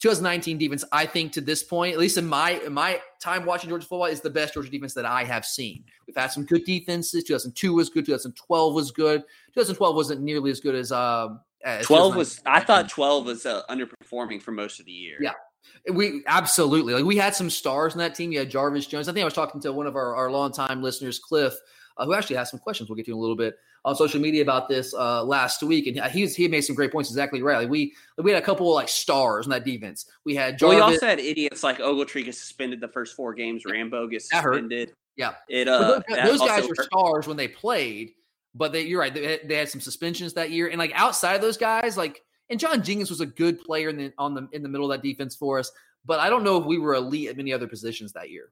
[0.00, 3.68] 2019 defense, I think to this point, at least in my in my time watching
[3.68, 5.84] Georgia football, is the best Georgia defense that I have seen.
[6.06, 7.22] We've had some good defenses.
[7.24, 8.06] 2002 was good.
[8.06, 9.20] 2012 was good.
[9.54, 11.28] 2012 wasn't nearly as good as uh,
[11.64, 12.40] as 12 was.
[12.46, 15.18] I thought 12 was uh, underperforming for most of the year.
[15.20, 15.32] Yeah,
[15.92, 18.32] we absolutely like we had some stars in that team.
[18.32, 19.06] You had Jarvis Jones.
[19.06, 21.54] I think I was talking to one of our our longtime listeners, Cliff,
[21.98, 22.88] uh, who actually has some questions.
[22.88, 25.86] We'll get to in a little bit on social media about this uh, last week,
[25.86, 27.10] and he he made some great points.
[27.10, 27.58] Exactly right.
[27.58, 30.06] Like we we had a couple of like stars in that defense.
[30.24, 30.78] We had Jarvis.
[30.78, 33.64] Well, we also had idiots like Ogletree gets suspended the first four games.
[33.64, 34.92] Rambo gets suspended.
[35.16, 36.86] Yeah, it uh, those, those guys were hurt.
[36.86, 38.12] stars when they played,
[38.54, 39.12] but they, you're right.
[39.12, 42.60] They, they, had some suspensions that year, and like outside of those guys, like and
[42.60, 45.06] John Jenkins was a good player in the on the in the middle of that
[45.06, 45.70] defense for us.
[46.04, 48.50] But I don't know if we were elite at many other positions that year,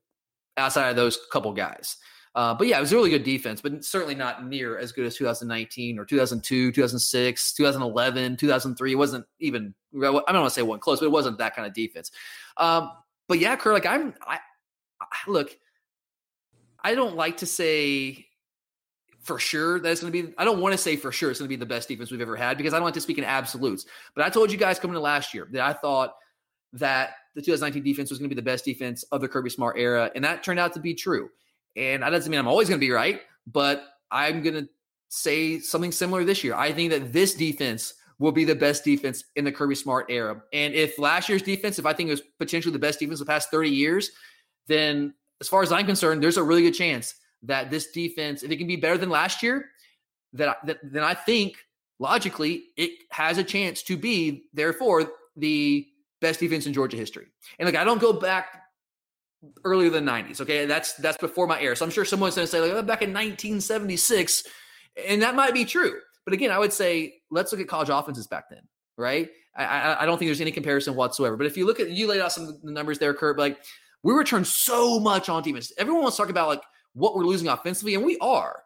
[0.56, 1.96] outside of those couple guys.
[2.38, 5.04] Uh, but yeah, it was a really good defense, but certainly not near as good
[5.04, 8.92] as 2019 or 2002, 2006, 2011, 2003.
[8.92, 11.66] It wasn't even, I don't want to say one close, but it wasn't that kind
[11.66, 12.12] of defense.
[12.56, 12.92] Um,
[13.26, 14.38] but yeah, Kurt, like I'm, I,
[15.00, 15.50] I, look,
[16.84, 18.26] I don't like to say
[19.18, 21.40] for sure that it's going to be, I don't want to say for sure it's
[21.40, 23.18] going to be the best defense we've ever had because I don't like to speak
[23.18, 23.84] in absolutes.
[24.14, 26.14] But I told you guys coming to last year that I thought
[26.74, 29.76] that the 2019 defense was going to be the best defense of the Kirby Smart
[29.76, 30.12] era.
[30.14, 31.30] And that turned out to be true.
[31.78, 34.68] And that doesn't mean I'm always going to be right, but I'm going to
[35.08, 36.54] say something similar this year.
[36.54, 40.42] I think that this defense will be the best defense in the Kirby Smart era.
[40.52, 43.26] And if last year's defense, if I think it was potentially the best defense the
[43.26, 44.10] past 30 years,
[44.66, 47.14] then as far as I'm concerned, there's a really good chance
[47.44, 49.66] that this defense, if it can be better than last year,
[50.32, 51.56] that, that then I think
[52.00, 55.86] logically it has a chance to be, therefore, the
[56.20, 57.26] best defense in Georgia history.
[57.58, 58.62] And like I don't go back
[59.64, 60.40] earlier than 90s.
[60.40, 61.76] Okay, that's that's before my era.
[61.76, 64.44] So I'm sure someone's going to say like oh, back in 1976,
[65.06, 65.94] and that might be true.
[66.24, 68.62] But again, I would say let's look at college offenses back then,
[68.96, 69.28] right?
[69.56, 71.36] I, I, I don't think there's any comparison whatsoever.
[71.36, 73.58] But if you look at you laid out some of the numbers there, Kurt, like
[74.02, 75.72] we return so much on defense.
[75.78, 76.62] Everyone wants to talk about like
[76.94, 78.62] what we're losing offensively, and we are,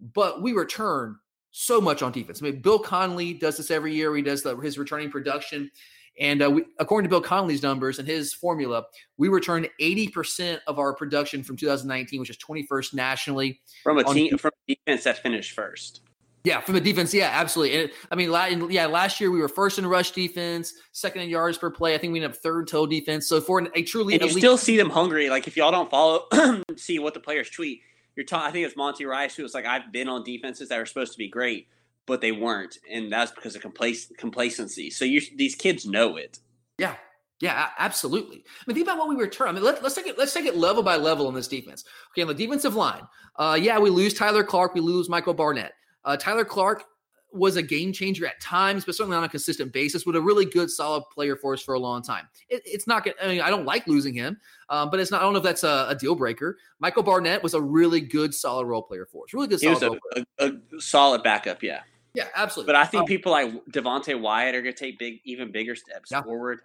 [0.00, 1.16] but we return
[1.50, 2.42] so much on defense.
[2.42, 4.14] I mean, Bill Connelly does this every year.
[4.16, 5.70] He does the, his returning production.
[6.18, 8.84] And uh, we, according to Bill Connelly's numbers and his formula,
[9.18, 13.60] we returned 80% of our production from 2019, which is 21st nationally.
[13.82, 16.02] From a team, from a defense that finished first.
[16.44, 17.80] Yeah, from the defense, yeah, absolutely.
[17.80, 21.56] And I mean, yeah, last year we were first in rush defense, second in yards
[21.56, 21.94] per play.
[21.94, 23.26] I think we ended up third total defense.
[23.26, 25.30] So for a truly, and you elite- still see them hungry.
[25.30, 26.26] Like if y'all don't follow,
[26.76, 27.80] see what the players tweet.
[28.14, 28.46] You're talking.
[28.46, 31.12] I think it's Monty Rice who was like, "I've been on defenses that are supposed
[31.12, 31.66] to be great,
[32.06, 34.90] but they weren't, and that's because of complac- complacency.
[34.90, 36.38] So you these kids know it.
[36.78, 36.96] Yeah,
[37.40, 38.38] yeah, absolutely.
[38.38, 39.48] I mean, think about what we return.
[39.48, 40.18] I mean, let, us take it.
[40.18, 41.84] Let's take it level by level on this defense.
[42.12, 43.02] Okay, on the defensive line,
[43.36, 45.72] uh, yeah, we lose Tyler Clark, we lose Michael Barnett.
[46.04, 46.84] Uh, Tyler Clark
[47.32, 50.06] was a game changer at times, but certainly on a consistent basis.
[50.06, 52.28] With a really good, solid player for us for a long time.
[52.48, 53.06] It, it's not.
[53.20, 54.38] I mean, I don't like losing him,
[54.68, 55.20] um, but it's not.
[55.20, 56.56] I don't know if that's a, a, deal breaker.
[56.78, 59.34] Michael Barnett was a really good, solid role player for us.
[59.34, 59.60] Really good.
[59.60, 61.62] He was a, a, a solid backup.
[61.62, 61.80] Yeah.
[62.14, 62.72] Yeah, absolutely.
[62.72, 65.74] But I think um, people like Devonte Wyatt are going to take big, even bigger
[65.74, 66.22] steps yeah.
[66.22, 66.60] forward.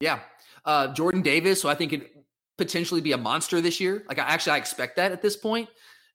[0.00, 0.20] Yeah,
[0.64, 1.60] uh, Jordan Davis.
[1.60, 2.16] So I think it
[2.56, 4.04] potentially be a monster this year.
[4.08, 5.68] Like I actually I expect that at this point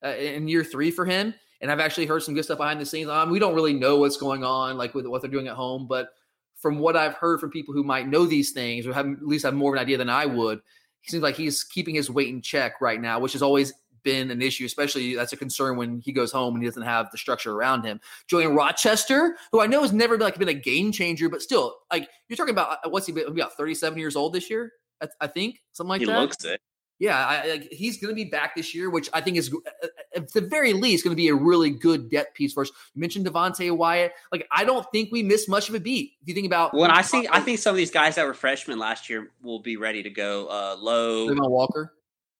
[0.04, 1.34] uh, in year three for him.
[1.60, 3.08] And I've actually heard some good stuff behind the scenes.
[3.08, 5.86] Um, we don't really know what's going on, like with what they're doing at home,
[5.88, 6.10] but
[6.56, 9.44] from what I've heard from people who might know these things or have at least
[9.44, 10.60] have more of an idea than I would,
[11.00, 13.72] he seems like he's keeping his weight in check right now, which is always
[14.06, 17.10] been an issue, especially that's a concern when he goes home and he doesn't have
[17.10, 18.00] the structure around him.
[18.28, 21.74] Julian Rochester, who I know has never been like been a game changer, but still,
[21.92, 24.72] like you're talking about, uh, what's he been about 37 years old this year?
[25.02, 26.14] I, I think something like he that.
[26.14, 26.60] He looks it.
[26.98, 29.58] Yeah, I, like he's going to be back this year, which I think is uh,
[29.84, 32.70] uh, at the very least, going to be a really good depth piece for us.
[32.94, 34.12] You mentioned Devonte Wyatt.
[34.32, 36.12] Like, I don't think we missed much of a beat.
[36.22, 38.32] If you think about when I see, I think some of these guys that were
[38.32, 40.46] freshmen last year will be ready to go.
[40.46, 41.92] Uh, Low, Walker.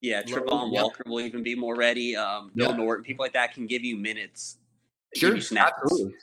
[0.06, 0.84] Yeah, Travon yep.
[0.84, 2.14] Walker will even be more ready.
[2.14, 2.76] Um, Bill.
[2.76, 4.58] Norton, people like that can give you minutes.
[5.16, 5.72] Sure, you snaps.
[5.82, 6.14] absolutely.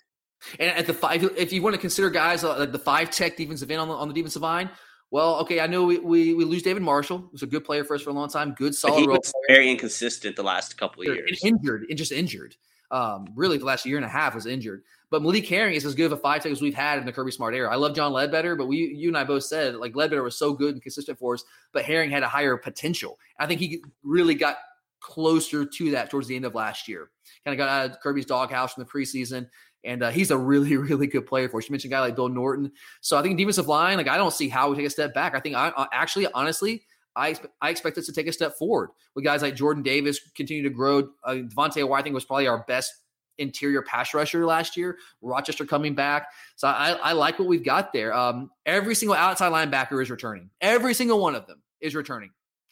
[0.57, 3.35] And at the five, if you want to consider guys uh, like the five tech
[3.35, 4.69] defensive end on the, on the defensive line,
[5.11, 7.95] well, okay, I know we, we, we lose David Marshall, who's a good player for
[7.95, 10.77] us for a long time, good But solid he role was very inconsistent the last
[10.77, 11.41] couple of years.
[11.43, 12.55] and injured, and just injured.
[12.89, 14.83] Um, really, the last year and a half was injured.
[15.13, 17.13] But Malik Herring is as good of a five tech as we've had in the
[17.13, 17.71] Kirby Smart era.
[17.71, 20.53] I love John Ledbetter, but we, you and I both said like Ledbetter was so
[20.53, 23.19] good and consistent for us, but Herring had a higher potential.
[23.37, 24.57] I think he really got
[25.01, 27.11] closer to that towards the end of last year.
[27.45, 29.47] Kind of got out of Kirby's doghouse from the preseason,
[29.83, 31.69] and uh, he's a really, really good player for us.
[31.69, 32.71] You mentioned a guy like Bill Norton,
[33.01, 35.35] so I think defensive line, like I don't see how we take a step back.
[35.35, 36.85] I think I, I actually, honestly.
[37.15, 40.63] I, I expect us to take a step forward with guys like Jordan Davis continue
[40.63, 41.09] to grow.
[41.23, 42.91] Uh, Devontae Wyatt, I think, was probably our best
[43.37, 44.97] interior pass rusher last year.
[45.21, 46.27] Rochester coming back.
[46.55, 48.13] So I, I like what we've got there.
[48.13, 50.49] Um, every single outside linebacker is returning.
[50.61, 52.31] Every single one of them is returning.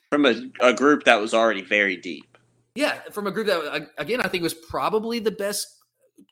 [0.09, 2.37] From a, a group that was already very deep.
[2.75, 5.67] Yeah, from a group that again I think was probably the best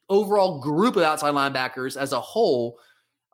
[0.09, 2.79] overall group of outside linebackers as a whole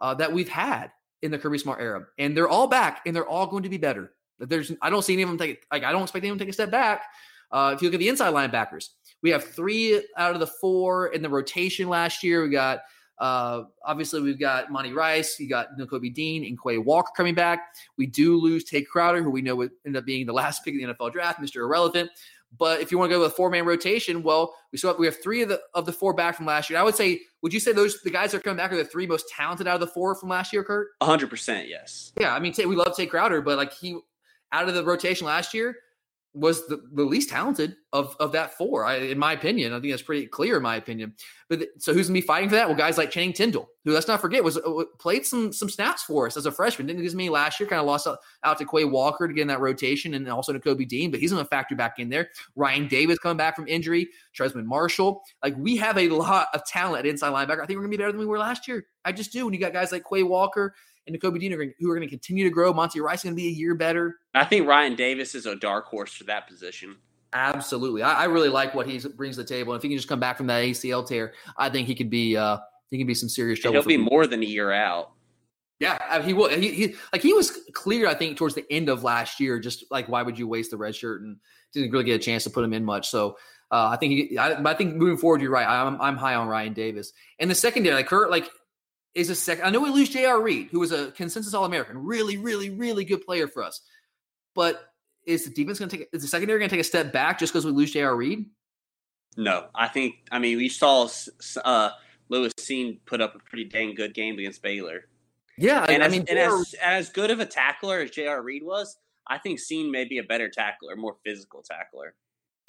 [0.01, 3.27] uh, that we've had in the Kirby Smart era, and they're all back, and they're
[3.27, 4.11] all going to be better.
[4.39, 6.49] There's I don't see any of them take like I don't expect anyone to take
[6.49, 7.03] a step back.
[7.51, 8.89] Uh, if you look at the inside linebackers,
[9.21, 12.43] we have three out of the four in the rotation last year.
[12.43, 12.81] We got
[13.17, 17.73] uh, obviously we've got Monty Rice, you got Nakobe Dean and Quay Walker coming back.
[17.97, 20.73] We do lose Tae Crowder, who we know would end up being the last pick
[20.73, 21.57] of the NFL draft, Mr.
[21.57, 22.09] Irrelevant.
[22.57, 24.99] But if you want to go with a four man rotation, well, we still have,
[24.99, 26.79] we have three of the of the four back from last year.
[26.79, 28.85] I would say, would you say those the guys that are coming back are the
[28.85, 30.89] three most talented out of the four from last year, Kurt?
[31.01, 32.13] hundred percent, yes.
[32.19, 33.97] Yeah, I mean, we love Tae Crowder, but like he
[34.51, 35.75] out of the rotation last year
[36.35, 39.71] was the, the least talented of of that four, I, in my opinion.
[39.71, 41.13] I think that's pretty clear in my opinion.
[41.47, 42.67] But th- so who's gonna be fighting for that?
[42.67, 46.03] Well, guys like Channing Tindall, who let's not forget was uh, played some some snaps
[46.03, 46.87] for us as a freshman.
[46.87, 47.69] Didn't give me last year.
[47.69, 50.51] Kind of lost out, out to Quay Walker to get in that rotation, and also
[50.51, 51.09] to Kobe Dean.
[51.09, 52.29] But he's gonna factor back in there.
[52.55, 54.09] Ryan Davis coming back from injury.
[54.37, 55.23] Trezmen Marshall.
[55.41, 57.63] Like we have a lot of talent at inside linebacker.
[57.63, 58.85] I think we're gonna be better than we were last year.
[59.05, 59.45] I just do.
[59.45, 60.75] When you got guys like Quay Walker
[61.07, 62.73] and Kobe Dean are who are going to continue to grow.
[62.73, 64.17] Monty Rice is going to be a year better.
[64.33, 66.95] I think Ryan Davis is a dark horse for that position.
[67.33, 69.73] Absolutely, I, I really like what he brings to the table.
[69.73, 72.09] And if he can just come back from that ACL tear, I think he could
[72.09, 72.57] be uh,
[72.89, 73.73] he can be some serious And trouble.
[73.75, 74.09] he'll for be people.
[74.11, 75.11] more than a year out.
[75.81, 76.47] Yeah, I mean, he will.
[76.49, 78.07] He, he like he was clear.
[78.07, 80.77] I think towards the end of last year, just like why would you waste the
[80.77, 81.35] red shirt and
[81.73, 83.09] didn't really get a chance to put him in much.
[83.09, 83.37] So
[83.71, 85.67] uh, I think he, I, I think moving forward, you're right.
[85.67, 87.93] I'm I'm high on Ryan Davis and the secondary.
[87.95, 88.49] Like Kurt, like
[89.15, 89.65] is a second.
[89.65, 90.41] I know we lose J.R.
[90.41, 93.81] Reed, who was a consensus All American, really, really, really good player for us.
[94.53, 94.91] But
[95.25, 96.09] is the defense going to take?
[96.13, 98.15] Is the secondary going to take a step back just because we lose J.R.
[98.15, 98.45] Reed?
[99.37, 100.15] No, I think.
[100.31, 101.07] I mean, we saw
[101.63, 101.89] uh,
[102.29, 105.05] Lewis Cine put up a pretty dang good game against Baylor.
[105.57, 108.41] Yeah, and I as, mean, and as as good of a tackler as J.R.
[108.41, 108.97] Reed was,
[109.27, 112.15] I think Cine may be a better tackler, more physical tackler.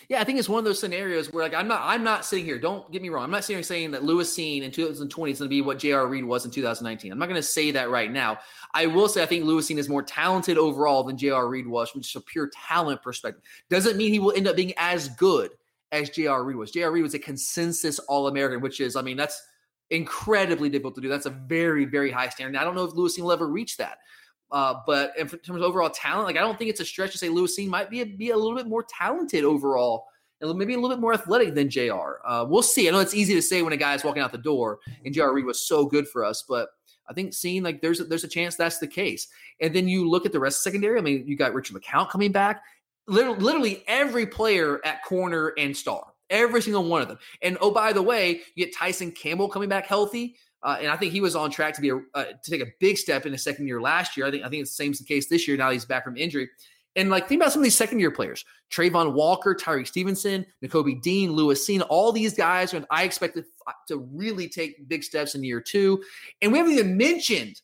[0.09, 2.45] Yeah, I think it's one of those scenarios where like I'm not I'm not sitting
[2.45, 2.59] here.
[2.59, 3.25] Don't get me wrong.
[3.25, 5.79] I'm not sitting here saying that Lewis Cine in 2020 is going to be what
[5.79, 6.07] J.R.
[6.07, 7.11] Reed was in 2019.
[7.11, 8.39] I'm not going to say that right now.
[8.73, 11.49] I will say I think Lewis Cine is more talented overall than J.R.
[11.49, 13.43] Reed was from just a pure talent perspective.
[13.69, 15.51] Doesn't mean he will end up being as good
[15.91, 16.45] as J.R.
[16.45, 16.71] Reed was.
[16.71, 16.93] J.R.
[16.93, 19.43] Reed was a consensus All American, which is I mean that's
[19.91, 21.09] incredibly difficult to do.
[21.09, 22.61] That's a very very high standard.
[22.61, 23.99] I don't know if Lewis Cine will ever reach that.
[24.51, 27.19] Uh, but in terms of overall talent, like I don't think it's a stretch to
[27.19, 30.07] say Lewis Cine might be a, be a little bit more talented overall,
[30.41, 32.21] and maybe a little bit more athletic than J.R.
[32.25, 32.89] Uh, we'll see.
[32.89, 35.33] I know it's easy to say when a guy's walking out the door, and J.R.
[35.33, 36.69] Reed was so good for us, but
[37.09, 39.29] I think seeing like there's a, there's a chance that's the case.
[39.61, 40.99] And then you look at the rest of secondary.
[40.99, 42.63] I mean, you got Richard LeCounte coming back.
[43.07, 47.19] Literally, literally every player at corner and star, every single one of them.
[47.43, 50.37] And oh, by the way, you get Tyson Campbell coming back healthy.
[50.67, 52.67] Uh, and I think he was on track to be a, uh, to take a
[52.81, 54.27] big step in his second year last year.
[54.27, 55.57] I think I think it's the same as the case this year.
[55.57, 56.51] Now he's back from injury.
[56.97, 61.01] And like think about some of these second year players: Travon Walker, Tyrique Stevenson, Nakobe
[61.03, 61.87] Dean, Lewis Cine.
[61.89, 63.45] All these guys, and I expect to,
[63.87, 66.03] to really take big steps in year two.
[66.43, 67.61] And we haven't even mentioned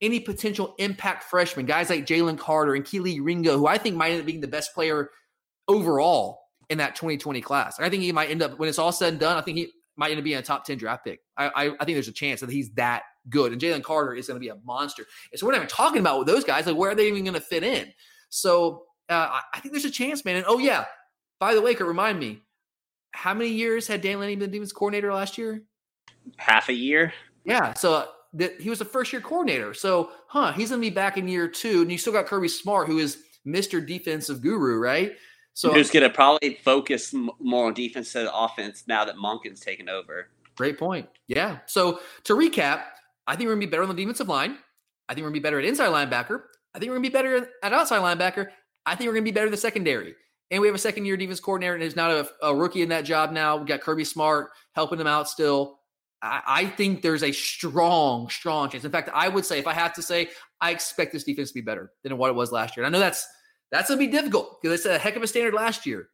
[0.00, 4.12] any potential impact freshmen, guys like Jalen Carter and Kelee Ringo, who I think might
[4.12, 5.10] end up being the best player
[5.68, 6.40] overall
[6.70, 7.78] in that 2020 class.
[7.78, 9.36] I think he might end up when it's all said and done.
[9.36, 11.20] I think he might end up being a top 10 draft pick.
[11.36, 13.52] I, I, I think there's a chance that he's that good.
[13.52, 15.04] And Jalen Carter is going to be a monster.
[15.32, 16.66] And so we're not even talking about with those guys.
[16.66, 17.92] Like, where are they even going to fit in?
[18.28, 20.36] So uh, I, think there's a chance, man.
[20.36, 20.84] And oh, yeah,
[21.40, 22.42] by the way, Kurt, remind me,
[23.12, 25.62] how many years had Dan Lanning been the defense coordinator last year?
[26.36, 27.12] Half a year.
[27.44, 27.72] Yeah.
[27.74, 29.72] So that he was a first year coordinator.
[29.72, 31.82] So, huh, he's going to be back in year two.
[31.82, 33.84] And you still got Kirby Smart, who is Mr.
[33.84, 35.12] Defensive Guru, right?
[35.56, 39.88] So who's going to probably focus more on defense than offense now that Monken's taken
[39.88, 40.28] over?
[40.54, 41.08] Great point.
[41.28, 41.60] Yeah.
[41.64, 42.82] So to recap,
[43.26, 44.58] I think we're gonna be better on the defensive line.
[45.08, 46.42] I think we're gonna be better at inside linebacker.
[46.74, 48.48] I think we're gonna be better at outside linebacker.
[48.84, 50.14] I think we're gonna be better at the secondary.
[50.50, 52.90] And we have a second year defense coordinator and is not a, a, rookie in
[52.90, 53.56] that job now.
[53.56, 55.80] We got Kirby Smart helping them out still.
[56.20, 58.84] I, I, think there's a strong, strong chance.
[58.84, 60.28] In fact, I would say, if I have to say,
[60.60, 62.84] I expect this defense to be better than what it was last year.
[62.84, 63.26] And I know that's
[63.70, 66.08] that's gonna be difficult because it's a heck of a standard last year.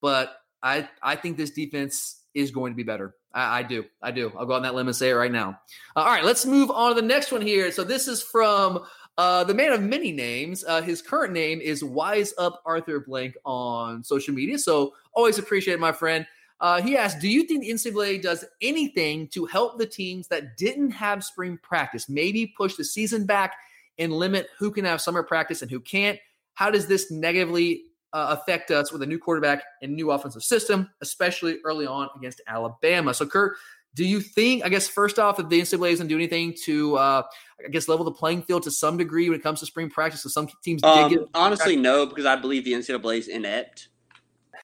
[0.00, 3.14] But I I think this defense is going to be better.
[3.34, 3.84] I, I, do.
[4.02, 4.32] I do.
[4.36, 5.60] I'll go on that limb and say it right now.
[5.96, 7.70] Uh, all right, let's move on to the next one here.
[7.72, 8.84] So this is from
[9.18, 10.64] uh, the man of many names.
[10.66, 14.58] Uh, his current name is Wise Up Arthur Blank on social media.
[14.58, 16.26] So always appreciate it, my friend.
[16.60, 20.56] Uh, he asked, "Do you think the NCAA does anything to help the teams that
[20.56, 22.08] didn't have spring practice?
[22.08, 23.56] Maybe push the season back
[23.98, 26.18] and limit who can have summer practice and who can't?
[26.54, 30.88] How does this negatively uh, affect us with a new quarterback and new offensive system,
[31.00, 33.14] especially early on against Alabama.
[33.14, 33.56] So, Kurt,
[33.94, 37.22] do you think, I guess, first off, that the NCAA doesn't do anything to, uh,
[37.64, 40.22] I guess, level the playing field to some degree when it comes to spring practice?
[40.22, 43.88] So some teams um, get honestly no, because I believe the NCAA is inept.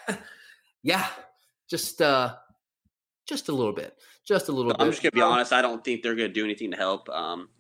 [0.82, 1.06] yeah,
[1.68, 2.36] just uh,
[3.26, 3.94] just a little bit,
[4.26, 4.80] just a little bit.
[4.80, 5.52] I'm just gonna be honest.
[5.52, 7.08] I don't think they're gonna do anything to help.
[7.10, 7.50] Um,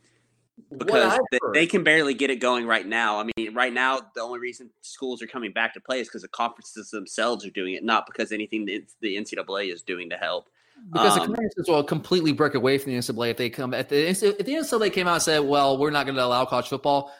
[0.76, 3.18] because they, they, can barely get it going right now.
[3.18, 6.22] I mean, right now the only reason schools are coming back to play is because
[6.22, 10.48] the conferences themselves are doing it, not because anything the NCAA is doing to help.
[10.92, 13.88] Because um, the conferences will completely break away from the NCAA if they come at
[13.88, 16.68] the if the NCAA came out and said, "Well, we're not going to allow college
[16.68, 17.12] football,"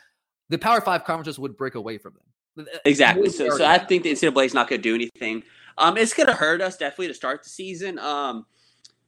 [0.48, 2.66] the Power Five conferences would break away from them.
[2.84, 3.30] Exactly.
[3.30, 5.42] So, so I think the NCAA is not going to do anything.
[5.76, 7.98] Um, it's going to hurt us definitely to start the season.
[7.98, 8.46] Um,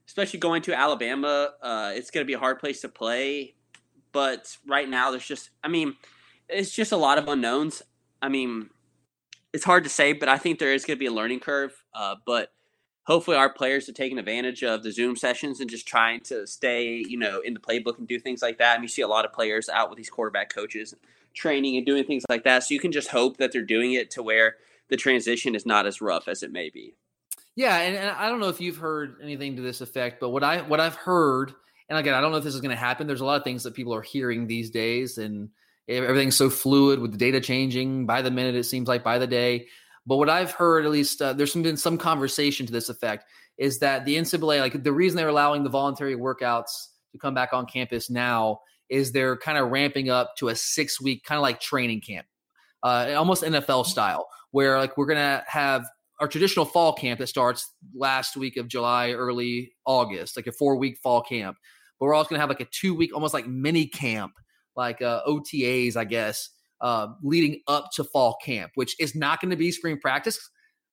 [0.07, 3.55] especially going to Alabama, uh, it's going to be a hard place to play
[4.13, 5.97] but right now there's just I mean,
[6.49, 7.83] it's just a lot of unknowns.
[8.23, 8.71] I mean,
[9.53, 11.73] it's hard to say, but I think there is going to be a learning curve.
[11.95, 12.53] Uh, but
[13.05, 17.05] hopefully, our players are taking advantage of the Zoom sessions and just trying to stay,
[17.09, 18.75] you know, in the playbook and do things like that.
[18.75, 20.95] And you see a lot of players out with these quarterback coaches
[21.35, 22.65] training and doing things like that.
[22.65, 24.57] So you can just hope that they're doing it to where
[24.89, 26.95] the transition is not as rough as it may be.
[27.57, 30.45] Yeah, and, and I don't know if you've heard anything to this effect, but what
[30.45, 31.55] I what I've heard
[31.91, 33.09] and again, I don't know if this is going to happen.
[33.09, 35.49] There's a lot of things that people are hearing these days, and
[35.89, 38.55] everything's so fluid with the data changing by the minute.
[38.55, 39.67] It seems like by the day.
[40.07, 43.25] But what I've heard, at least, uh, there's been some conversation to this effect,
[43.59, 46.71] is that the NCAA, like the reason they're allowing the voluntary workouts
[47.11, 51.01] to come back on campus now, is they're kind of ramping up to a six
[51.01, 52.27] week kind of like training camp,
[52.85, 55.85] uh, almost NFL style, where like we're gonna have
[56.21, 60.77] our traditional fall camp that starts last week of July, early August, like a four
[60.77, 61.57] week fall camp
[62.01, 64.33] but we're also going to have like a two week, almost like mini camp,
[64.75, 66.49] like uh, OTAs, I guess,
[66.81, 70.39] uh, leading up to fall camp, which is not going to be spring practice,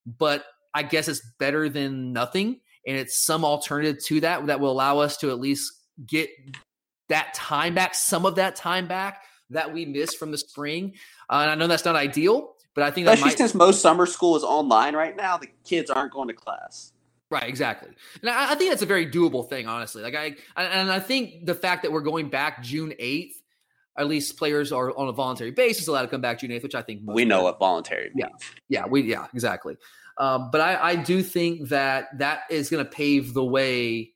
[0.06, 0.44] but
[0.74, 2.60] I guess it's better than nothing.
[2.86, 5.72] And it's some alternative to that that will allow us to at least
[6.06, 6.28] get
[7.08, 10.94] that time back, some of that time back that we missed from the spring.
[11.30, 14.06] Uh, and I know that's not ideal, but I think especially might- since most summer
[14.06, 16.92] school is online right now, the kids aren't going to class.
[17.30, 17.90] Right, exactly.
[18.22, 20.02] And I, I, think that's a very doable thing, honestly.
[20.02, 23.42] Like I and I think the fact that we're going back June eighth,
[23.98, 26.74] at least players are on a voluntary basis allowed to come back June eighth, which
[26.74, 28.30] I think we know what voluntary means.
[28.68, 29.76] Yeah, yeah, we yeah exactly.
[30.16, 34.14] Um, but I, I do think that that is going to pave the way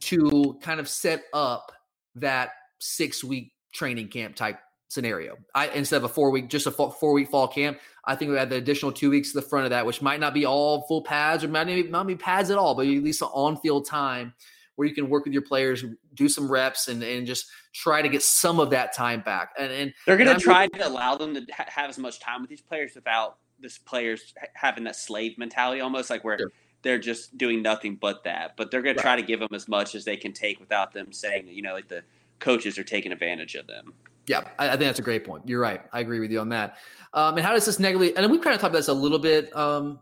[0.00, 1.72] to kind of set up
[2.16, 4.58] that six week training camp type
[4.88, 5.38] scenario.
[5.54, 8.36] I instead of a four week, just a four week fall camp, I think we
[8.36, 10.82] had the additional two weeks to the front of that, which might not be all
[10.82, 14.34] full pads or might not be pads at all, but at least on field time
[14.76, 15.84] where you can work with your players,
[16.14, 19.50] do some reps, and and just try to get some of that time back.
[19.58, 22.40] And, and they're going to try to allow them to ha- have as much time
[22.40, 26.38] with these players without this players having that slave mentality, almost like where.
[26.38, 26.52] Sure.
[26.82, 29.02] They're just doing nothing but that, but they're going right.
[29.02, 31.62] to try to give them as much as they can take without them saying, you
[31.62, 32.02] know, like the
[32.40, 33.94] coaches are taking advantage of them.
[34.26, 35.48] Yeah, I, I, think that's a great point.
[35.48, 35.80] You're right.
[35.92, 36.76] I agree with you on that.
[37.12, 38.16] Um, and how does this negatively?
[38.16, 39.98] And we've kind of talked about this a little bit um,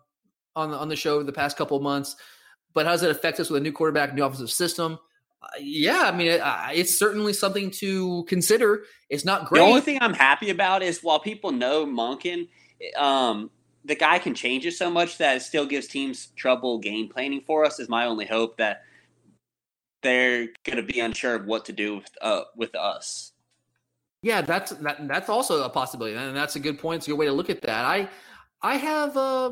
[0.55, 2.17] on the, on the show the past couple of months.
[2.75, 4.99] But how does it affect us with a new quarterback, new offensive system?
[5.43, 8.85] Uh, yeah, I mean, it, uh, it's certainly something to consider.
[9.09, 9.61] It's not great.
[9.61, 12.49] The only thing I'm happy about is while people know Monken,
[12.97, 13.51] um,
[13.85, 17.43] the guy can change it so much that it still gives teams trouble game planning
[17.47, 17.81] for us.
[17.81, 18.83] Is my only hope that
[20.03, 23.33] they're going to be unsure of what to do with uh, with us.
[24.23, 26.99] Yeah, that's that, that's also a possibility, and that's a good point.
[26.99, 27.85] It's a good way to look at that.
[27.85, 28.09] I
[28.63, 29.49] I have uh,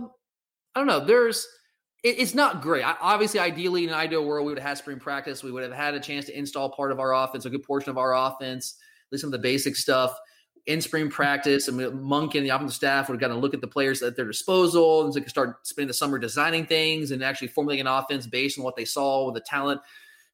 [0.75, 1.01] I don't know.
[1.01, 1.47] There's
[2.05, 2.85] it, it's not great.
[2.85, 5.43] I, obviously, ideally, in an ideal world, we would have had spring practice.
[5.43, 7.91] We would have had a chance to install part of our offense, a good portion
[7.91, 10.15] of our offense, at least some of the basic stuff.
[10.67, 11.67] in spring practice.
[11.69, 14.27] and Monken the offensive staff would have got to look at the players at their
[14.27, 17.93] disposal and so they could start spending the summer designing things and actually formulating an
[17.93, 19.81] offense based on what they saw with the talent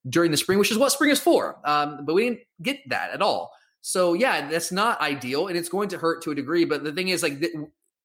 [0.09, 1.57] during the spring, which is what spring is for.
[1.65, 3.53] Um, but we didn't get that at all.
[3.87, 6.65] So yeah, that's not ideal, and it's going to hurt to a degree.
[6.65, 7.45] But the thing is, like,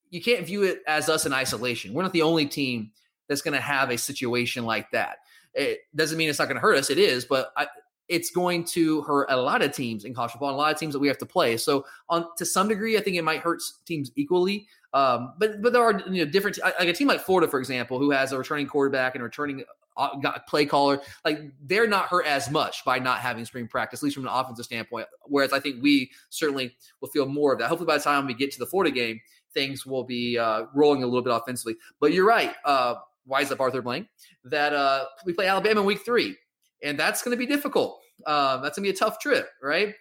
[0.09, 1.93] you can't view it as us in isolation.
[1.93, 2.91] We're not the only team
[3.29, 5.19] that's going to have a situation like that.
[5.53, 6.89] It doesn't mean it's not going to hurt us.
[6.89, 7.67] It is, but I,
[8.09, 10.91] it's going to hurt a lot of teams in college football, a lot of teams
[10.91, 11.55] that we have to play.
[11.55, 14.67] So, on to some degree, I think it might hurt teams equally.
[14.93, 17.99] Um, but but there are you know different like a team like Florida, for example,
[17.99, 19.63] who has a returning quarterback and returning
[19.97, 24.03] uh, play caller, like they're not hurt as much by not having spring practice, at
[24.03, 25.07] least from an offensive standpoint.
[25.25, 27.67] Whereas I think we certainly will feel more of that.
[27.67, 29.19] Hopefully, by the time we get to the Florida game,
[29.53, 31.75] things will be uh, rolling a little bit offensively.
[31.99, 32.53] But you're right.
[32.65, 34.07] Uh, wise up Arthur Blank
[34.45, 36.35] that uh, we play Alabama in week three,
[36.81, 37.99] and that's going to be difficult.
[38.25, 39.95] Um, that's going to be a tough trip, right?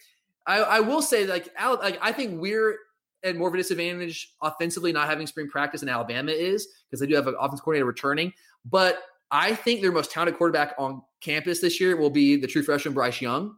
[0.47, 2.79] I, I will say, like, Al, like I think we're
[3.25, 7.07] at more of a disadvantage offensively not having spring practice in Alabama is because they
[7.07, 8.33] do have an offense coordinator returning.
[8.65, 9.01] But
[9.31, 12.95] I think their most talented quarterback on campus this year will be the true freshman
[12.95, 13.57] Bryce Young.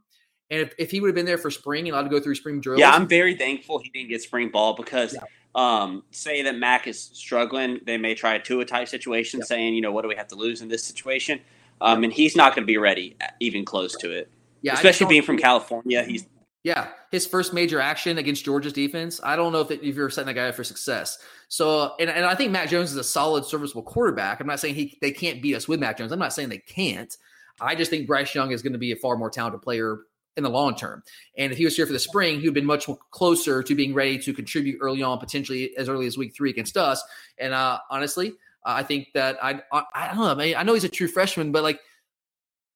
[0.51, 2.35] And if, if he would have been there for spring and allowed to go through
[2.35, 2.81] spring drills.
[2.81, 5.21] Yeah, I'm very thankful he didn't get spring ball because yeah.
[5.55, 9.47] um, say that Mac is struggling, they may try a Tua type situation, yeah.
[9.47, 11.41] saying, you know, what do we have to lose in this situation?
[11.81, 14.31] Um, and he's not going to be ready, even close to it.
[14.63, 16.27] Yeah, especially being from California, he's
[16.63, 19.21] yeah, his first major action against Georgia's defense.
[19.23, 21.19] I don't know if, it, if you're setting that guy up for success.
[21.49, 24.41] So, and, and I think Mac Jones is a solid, serviceable quarterback.
[24.41, 26.13] I'm not saying he they can't beat us with Mac Jones.
[26.13, 27.17] I'm not saying they can't.
[27.61, 30.01] I just think Bryce Young is going to be a far more talented player
[30.37, 31.03] in the long term.
[31.37, 33.75] And if he was here for the spring, he would have been much closer to
[33.75, 37.03] being ready to contribute early on, potentially as early as week three against us.
[37.39, 38.33] And uh, honestly,
[38.65, 40.31] I think that I, I, I don't know.
[40.31, 41.81] I, mean, I know he's a true freshman, but like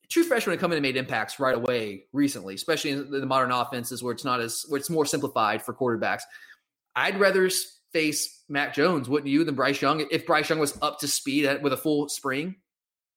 [0.08, 3.50] true freshmen have come in and made impacts right away recently, especially in the modern
[3.50, 6.22] offenses where it's not as where it's more simplified for quarterbacks.
[6.96, 7.50] I'd rather
[7.92, 11.46] face Mac Jones, wouldn't you, than Bryce Young if Bryce Young was up to speed
[11.46, 12.56] at, with a full spring?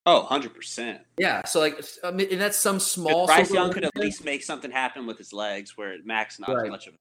[0.06, 1.00] Oh, 100%.
[1.18, 1.44] Yeah.
[1.44, 3.26] So, like, I mean, and that's some small.
[3.26, 6.70] Bryce Young could at least make something happen with his legs where Mac's not right.
[6.70, 6.94] much of.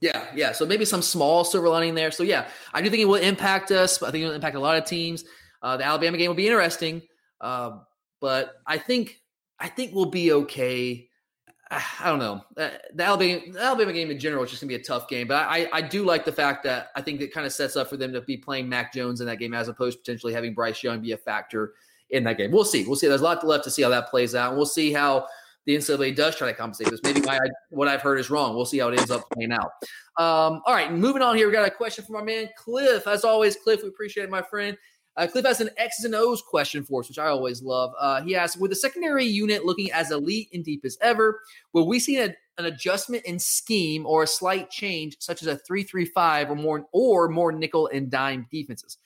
[0.00, 0.52] Yeah, yeah.
[0.52, 2.10] So maybe some small silver lining there.
[2.10, 4.02] So yeah, I do think it will impact us.
[4.02, 5.24] I think it will impact a lot of teams.
[5.62, 7.02] Uh, the Alabama game will be interesting.
[7.40, 7.78] Uh,
[8.20, 9.20] but I think
[9.58, 11.08] I think we'll be okay.
[11.70, 12.42] I don't know.
[12.56, 15.68] Uh, the Alabama, game in general is just gonna be a tough game, but I,
[15.72, 18.12] I do like the fact that I think it kind of sets up for them
[18.12, 21.00] to be playing Mac Jones in that game as opposed to potentially having Bryce Young
[21.00, 21.74] be a factor
[22.10, 22.50] in that game.
[22.50, 22.84] We'll see.
[22.86, 23.08] We'll see.
[23.08, 25.26] There's a lot left to see how that plays out, and we'll see how
[25.66, 27.00] the NCAA does try to compensate this.
[27.04, 27.38] Maybe my,
[27.70, 28.56] what I've heard is wrong.
[28.56, 29.70] We'll see how it ends up playing out.
[30.16, 31.46] Um, all right, moving on here.
[31.46, 33.06] We got a question from our man Cliff.
[33.06, 34.76] As always, Cliff, we appreciate it, my friend.
[35.20, 37.92] Uh, Cliff has an X's and O's question for us, which I always love.
[38.00, 41.42] Uh, he asks, with the secondary unit looking as elite and deep as ever,
[41.74, 45.58] will we see a, an adjustment in scheme or a slight change, such as a
[45.58, 48.96] three-three-five or more, or more nickel and dime defenses?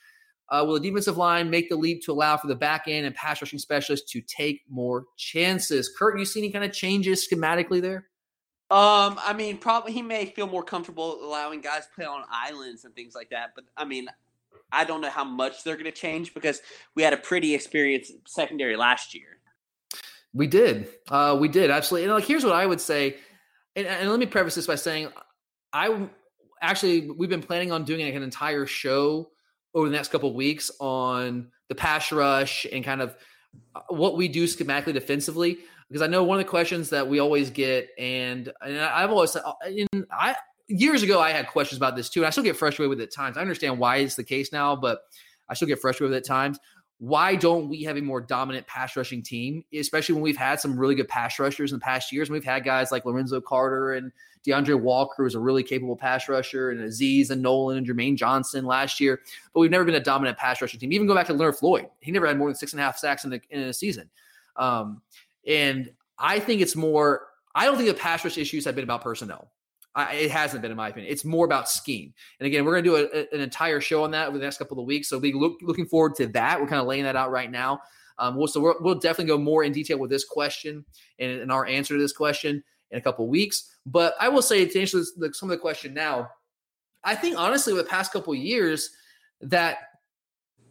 [0.47, 3.13] Uh, will the defensive line make the leap to allow for the back end and
[3.13, 5.93] pass rushing specialists to take more chances?
[5.99, 8.07] Kurt, you see any kind of changes schematically there?
[8.71, 12.95] Um, I mean, probably he may feel more comfortable allowing guys play on islands and
[12.95, 13.51] things like that.
[13.53, 14.07] But I mean,
[14.75, 16.61] I don't know how much they're going to change because
[16.95, 19.39] we had a pretty experienced secondary last year.
[20.33, 20.89] We did.
[21.09, 22.05] Uh, we did absolutely.
[22.05, 23.17] And like, here's what I would say,
[23.75, 25.09] and, and let me preface this by saying,
[25.71, 26.07] I
[26.61, 29.29] actually we've been planning on doing like an entire show
[29.73, 33.15] over the next couple weeks on the pass rush and kind of
[33.75, 35.59] uh, what we do schematically defensively
[35.89, 39.35] because I know one of the questions that we always get, and and I've always
[39.35, 40.35] uh, in I
[40.67, 43.03] years ago I had questions about this too, and I still get frustrated with it
[43.03, 43.37] at times.
[43.37, 45.01] I understand why it's the case now, but
[45.49, 46.59] I still get frustrated with it at times.
[46.97, 50.79] Why don't we have a more dominant pass rushing team, especially when we've had some
[50.79, 52.29] really good pass rushers in the past years?
[52.29, 54.13] We've had guys like Lorenzo Carter and
[54.45, 58.65] D'Andre Walker, who's a really capable pass rusher, and Azeez and Nolan and Jermaine Johnson
[58.65, 59.19] last year,
[59.53, 60.93] but we've never been a dominant pass rushing team.
[60.93, 62.97] Even go back to Leonard Floyd, he never had more than six and a half
[62.97, 64.09] sacks in, the, in a season.
[64.55, 65.01] Um,
[65.45, 67.27] and I think it's more.
[67.55, 69.51] I don't think the pass rush issues have been about personnel.
[69.95, 71.11] I, it hasn't been, in my opinion.
[71.11, 72.13] It's more about scheme.
[72.39, 74.43] And again, we're going to do a, a, an entire show on that over the
[74.43, 75.07] next couple of weeks.
[75.07, 76.59] So be look, looking forward to that.
[76.59, 77.81] We're kind of laying that out right now.
[78.19, 80.85] Um, we'll, so we will definitely go more in detail with this question
[81.19, 83.75] and, and, our answer to this question in a couple of weeks.
[83.85, 86.29] But I will say to answer this, some of the question now,
[87.03, 88.89] I think honestly, with the past couple of years,
[89.41, 89.77] that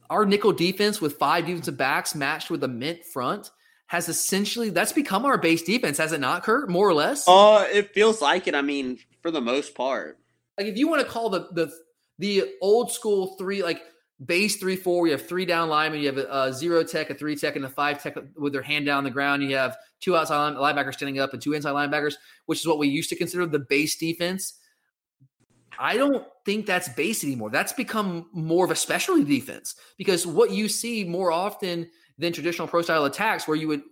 [0.09, 3.51] our nickel defense with five defensive backs matched with a mint front–
[3.87, 6.68] has essentially that's become our base defense, has it not, Kurt?
[6.68, 7.29] More or less.
[7.29, 8.55] Uh, it feels like it.
[8.55, 10.18] I mean, for the most part.
[10.59, 11.72] Like if you want to call the the
[12.18, 13.81] the old school three like
[14.27, 17.14] base three four, you have three down linemen, you have a, a zero tech, a
[17.14, 19.43] three tech, and a five tech with their hand down the ground.
[19.43, 22.87] You have two outside linebackers standing up and two inside linebackers, which is what we
[22.87, 24.61] used to consider the base defense.
[25.79, 27.49] I don't think that's base anymore.
[27.49, 32.68] That's become more of a specialty defense because what you see more often than traditional
[32.68, 33.83] pro style attacks, where you would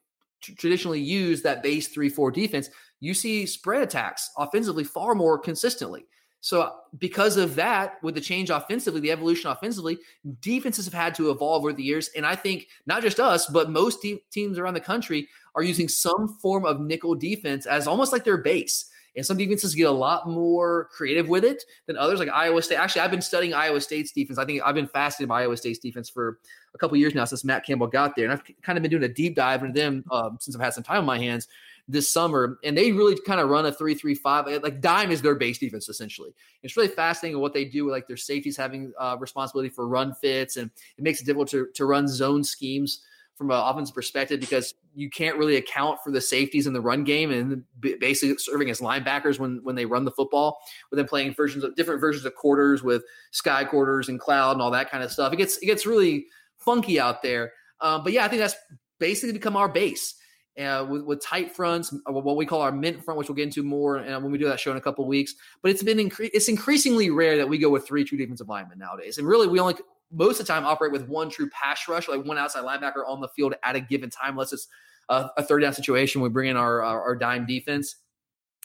[0.42, 2.68] t- traditionally use that base three four defense,
[3.02, 6.06] you see spread attacks offensively far more consistently.
[6.40, 9.98] So because of that, with the change offensively, the evolution offensively,
[10.40, 13.70] defenses have had to evolve over the years, and I think not just us, but
[13.70, 18.12] most te- teams around the country are using some form of nickel defense as almost
[18.12, 18.88] like their base.
[19.16, 22.76] And some defenses get a lot more creative with it than others, like Iowa State.
[22.76, 24.38] Actually, I've been studying Iowa State's defense.
[24.38, 26.38] I think I've been fascinated by Iowa State's defense for
[26.74, 28.24] a couple years now since Matt Campbell got there.
[28.24, 30.72] And I've kind of been doing a deep dive into them um, since I've had
[30.72, 31.46] some time on my hands
[31.88, 32.58] this summer.
[32.64, 34.46] And they really kind of run a three three five.
[34.46, 36.34] Like dime is their base defense essentially.
[36.62, 37.84] It's really fascinating what they do.
[37.84, 41.48] With like their safeties having uh, responsibility for run fits, and it makes it difficult
[41.50, 43.02] to, to run zone schemes
[43.34, 47.02] from an offensive perspective because you can't really account for the safeties in the run
[47.02, 47.64] game and
[47.98, 50.58] basically serving as linebackers when when they run the football.
[50.90, 54.62] With them playing versions of different versions of quarters with sky quarters and cloud and
[54.62, 56.26] all that kind of stuff, it gets it gets really
[56.58, 57.52] funky out there.
[57.80, 58.54] Um, but yeah, I think that's
[59.00, 60.14] basically become our base.
[60.60, 63.44] Uh, with, with tight fronts, uh, what we call our mint front, which we'll get
[63.44, 65.34] into more uh, when we do that show in a couple weeks.
[65.62, 68.78] But it's been incre- it's increasingly rare that we go with three true defensive linemen
[68.78, 69.76] nowadays, and really we only
[70.12, 73.22] most of the time operate with one true pass rush, like one outside linebacker on
[73.22, 74.68] the field at a given time, unless it's
[75.08, 76.20] a, a third down situation.
[76.20, 77.96] We bring in our our, our dime defense.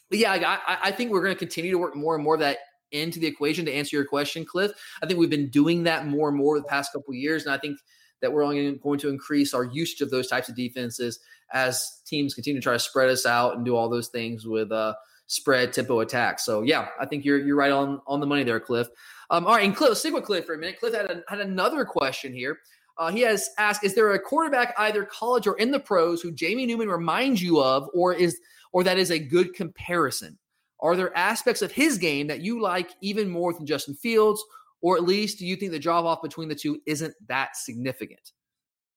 [0.09, 2.41] But yeah, I, I think we're going to continue to work more and more of
[2.41, 2.57] that
[2.91, 3.63] into the equation.
[3.65, 4.71] To answer your question, Cliff,
[5.01, 7.57] I think we've been doing that more and more the past couple years, and I
[7.57, 7.79] think
[8.21, 11.19] that we're only going to increase our usage of those types of defenses
[11.53, 14.71] as teams continue to try to spread us out and do all those things with
[14.71, 14.93] uh,
[15.27, 16.45] spread tempo attacks.
[16.45, 18.87] So yeah, I think you're you're right on on the money there, Cliff.
[19.29, 20.79] Um, all right, and Cliff, stick with Cliff for a minute.
[20.79, 22.59] Cliff had a, had another question here.
[22.97, 26.31] Uh, he has asked: Is there a quarterback, either college or in the pros, who
[26.31, 28.39] Jamie Newman reminds you of, or is
[28.71, 30.37] or that is a good comparison?
[30.79, 34.43] Are there aspects of his game that you like even more than Justin Fields,
[34.81, 38.31] or at least do you think the drop off between the two isn't that significant?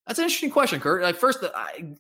[0.07, 1.03] That's an interesting question, Kurt.
[1.03, 1.51] Like, first, uh,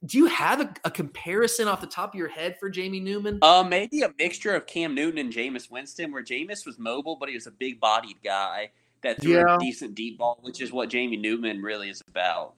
[0.05, 3.39] do you have a, a, comparison off the top of your head for Jamie Newman?
[3.41, 7.28] Uh, maybe a mixture of Cam Newton and Jameis Winston, where Jameis was mobile, but
[7.28, 8.70] he was a big-bodied guy
[9.03, 9.55] that threw yeah.
[9.55, 12.55] a decent deep ball, which is what Jamie Newman really is about.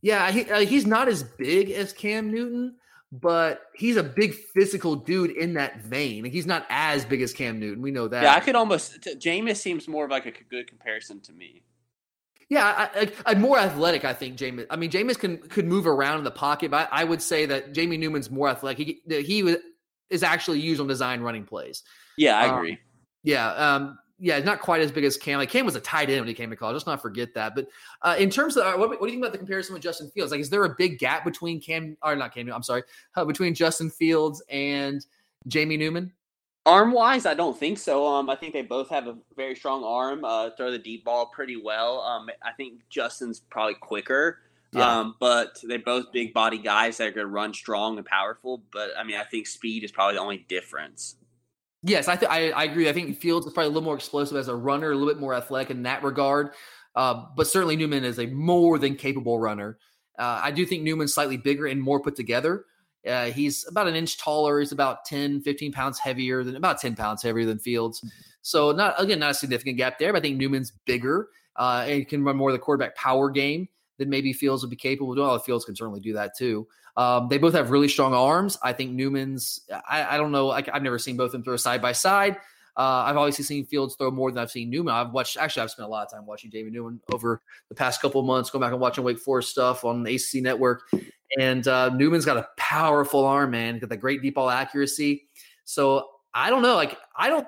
[0.00, 2.76] Yeah, he, uh, he's not as big as Cam Newton,
[3.10, 6.24] but he's a big physical dude in that vein.
[6.24, 7.82] And he's not as big as Cam Newton.
[7.82, 8.22] We know that.
[8.22, 9.00] Yeah, I could almost.
[9.02, 11.62] Jameis seems more of like a good comparison to me.
[12.50, 14.04] Yeah, I, I, am more athletic.
[14.04, 14.66] I think Jameis.
[14.70, 17.44] I mean, Jameis can could move around in the pocket, but I, I would say
[17.46, 19.00] that Jamie Newman's more athletic.
[19.06, 19.56] He he was,
[20.08, 21.82] is actually used on design running plays.
[22.16, 22.78] Yeah, I um, agree.
[23.22, 25.38] Yeah, um, yeah, not quite as big as Cam.
[25.38, 26.74] Like Cam was a tight end when he came to college.
[26.74, 27.54] Let's not forget that.
[27.54, 27.68] But
[28.02, 30.10] uh, in terms of uh, what, what, do you think about the comparison with Justin
[30.10, 30.32] Fields?
[30.32, 32.50] Like, is there a big gap between Cam or not Cam?
[32.52, 32.82] I'm sorry,
[33.16, 35.04] uh, between Justin Fields and
[35.46, 36.12] Jamie Newman?
[36.66, 38.06] Arm wise, I don't think so.
[38.06, 40.24] Um, I think they both have a very strong arm.
[40.24, 42.00] Uh, throw the deep ball pretty well.
[42.00, 44.40] Um, I think Justin's probably quicker.
[44.72, 44.98] Yeah.
[44.98, 48.62] Um, but they're both big body guys that are going to run strong and powerful.
[48.70, 51.16] But I mean, I think speed is probably the only difference.
[51.82, 52.88] Yes, I, th- I, I agree.
[52.88, 55.20] I think Fields is probably a little more explosive as a runner, a little bit
[55.20, 56.50] more athletic in that regard.
[56.94, 59.78] Uh, but certainly Newman is a more than capable runner.
[60.18, 62.64] Uh, I do think Newman's slightly bigger and more put together.
[63.06, 64.58] Uh, he's about an inch taller.
[64.58, 68.04] He's about 10, 15 pounds heavier than about 10 pounds heavier than Fields.
[68.42, 72.08] So not again, not a significant gap there, but I think Newman's bigger uh, and
[72.08, 73.68] can run more of the quarterback power game
[73.98, 75.28] than maybe Fields would be capable of doing.
[75.28, 76.66] Well, Fields can certainly do that too.
[76.98, 78.58] Um, they both have really strong arms.
[78.60, 81.56] I think Newman's, I, I don't know, I, have never seen both of them throw
[81.56, 82.36] side by side.
[82.76, 84.92] Uh, I've obviously seen Fields throw more than I've seen Newman.
[84.92, 88.02] I've watched, actually, I've spent a lot of time watching Jamie Newman over the past
[88.02, 90.82] couple months, going back and watching Wake Forest stuff on the ACC network.
[91.38, 93.78] And uh, Newman's got a powerful arm, man.
[93.78, 95.28] Got the great deep ball accuracy.
[95.64, 96.74] So I don't know.
[96.74, 97.46] Like I don't.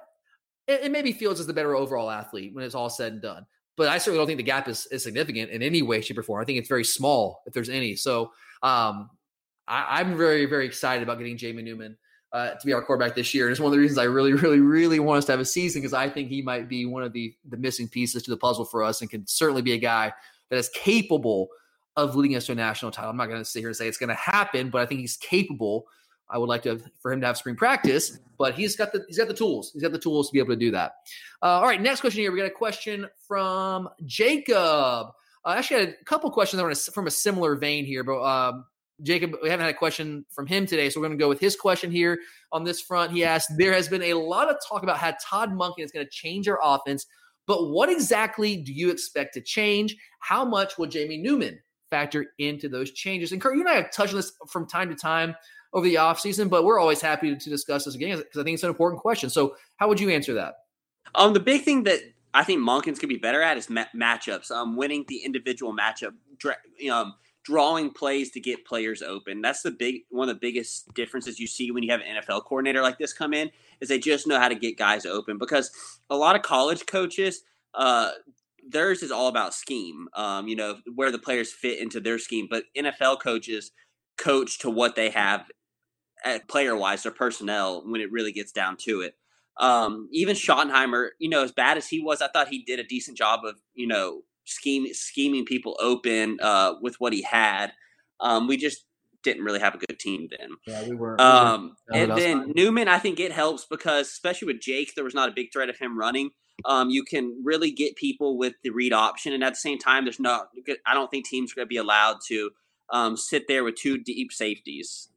[0.68, 3.46] It, it maybe Fields is the better overall athlete when it's all said and done.
[3.76, 6.22] But I certainly don't think the gap is, is significant in any way, shape, or
[6.22, 6.40] form.
[6.40, 7.96] I think it's very small, if there's any.
[7.96, 8.32] So
[8.62, 9.09] um,
[9.70, 11.96] I, am very, very excited about getting Jamie Newman
[12.32, 13.46] uh, to be our quarterback this year.
[13.46, 15.44] And it's one of the reasons I really, really, really want us to have a
[15.44, 18.36] season because I think he might be one of the the missing pieces to the
[18.36, 20.12] puzzle for us and can certainly be a guy
[20.50, 21.48] that is capable
[21.96, 23.10] of leading us to a national title.
[23.10, 25.00] I'm not going to sit here and say it's going to happen, but I think
[25.00, 25.86] he's capable.
[26.28, 29.18] I would like to for him to have spring practice, but he's got the he's
[29.18, 29.70] got the tools.
[29.72, 30.94] He's got the tools to be able to do that.
[31.42, 32.32] Uh, all right, next question here.
[32.32, 35.08] We got a question from Jacob.
[35.42, 38.64] Uh, actually, had a couple questions that were from a similar vein here, but um,
[39.03, 41.40] Jacob, we haven't had a question from him today, so we're going to go with
[41.40, 42.18] his question here
[42.53, 43.12] on this front.
[43.12, 46.07] He asked, "There has been a lot of talk about how Todd Monken is going
[46.07, 47.07] to change our offense,
[47.46, 49.96] but what exactly do you expect to change?
[50.20, 53.32] How much will Jamie Newman factor into those changes.
[53.32, 55.34] And Kurt, you and I have touched on this from time to time
[55.72, 58.62] over the offseason, but we're always happy to, discuss this again because I think it's
[58.62, 59.28] an important question.
[59.28, 60.55] So, how would you answer that?
[61.14, 62.01] Um, the big thing that
[62.32, 64.51] I think Monken's could be better at is ma- matchups.
[64.51, 66.57] Um, winning the individual matchup, dra-
[66.90, 67.14] um,
[67.45, 69.41] drawing plays to get players open.
[69.41, 72.45] That's the big one of the biggest differences you see when you have an NFL
[72.45, 75.70] coordinator like this come in is they just know how to get guys open because
[76.11, 77.43] a lot of college coaches,
[77.74, 78.11] uh,
[78.68, 80.09] theirs is all about scheme.
[80.14, 83.72] Um, you know where the players fit into their scheme, but NFL coaches
[84.18, 85.47] coach to what they have
[86.49, 89.14] player wise, or personnel when it really gets down to it.
[89.59, 92.84] Um, even Schottenheimer, you know, as bad as he was, I thought he did a
[92.84, 97.72] decent job of, you know, scheme, scheming people open uh, with what he had.
[98.20, 98.84] Um, we just
[99.22, 100.51] didn't really have a good team then.
[100.66, 101.20] Yeah, we were.
[101.20, 105.28] Um, and then Newman, I think it helps because, especially with Jake, there was not
[105.28, 106.30] a big threat of him running.
[106.64, 110.05] Um, you can really get people with the read option, and at the same time,
[110.05, 110.48] there's not.
[110.86, 112.51] I don't think teams are going to be allowed to
[112.90, 115.09] um, sit there with two deep safeties.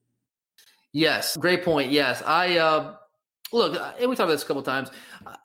[0.93, 1.91] Yes, great point.
[1.91, 2.95] Yes, I uh,
[3.51, 4.89] look, uh, and we talked about this a couple times.
[5.25, 5.35] Uh,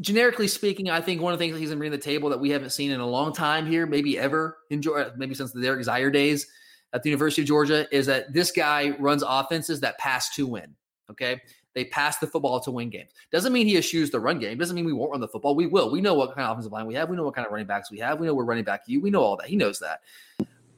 [0.00, 2.40] generically speaking, I think one of the things that he's bringing to the table that
[2.40, 5.52] we haven't seen in a long time here, maybe ever in Georgia, uh, maybe since
[5.52, 6.46] the Eric Zeier days
[6.92, 10.74] at the University of Georgia, is that this guy runs offenses that pass to win.
[11.10, 11.40] Okay.
[11.74, 13.12] They pass the football to win games.
[13.30, 14.58] Doesn't mean he eschews the run game.
[14.58, 15.54] Doesn't mean we won't run the football.
[15.54, 15.90] We will.
[15.90, 17.08] We know what kind of offensive line we have.
[17.08, 18.18] We know what kind of running backs we have.
[18.18, 19.00] We know we're running back you.
[19.00, 19.46] We know all that.
[19.46, 20.00] He knows that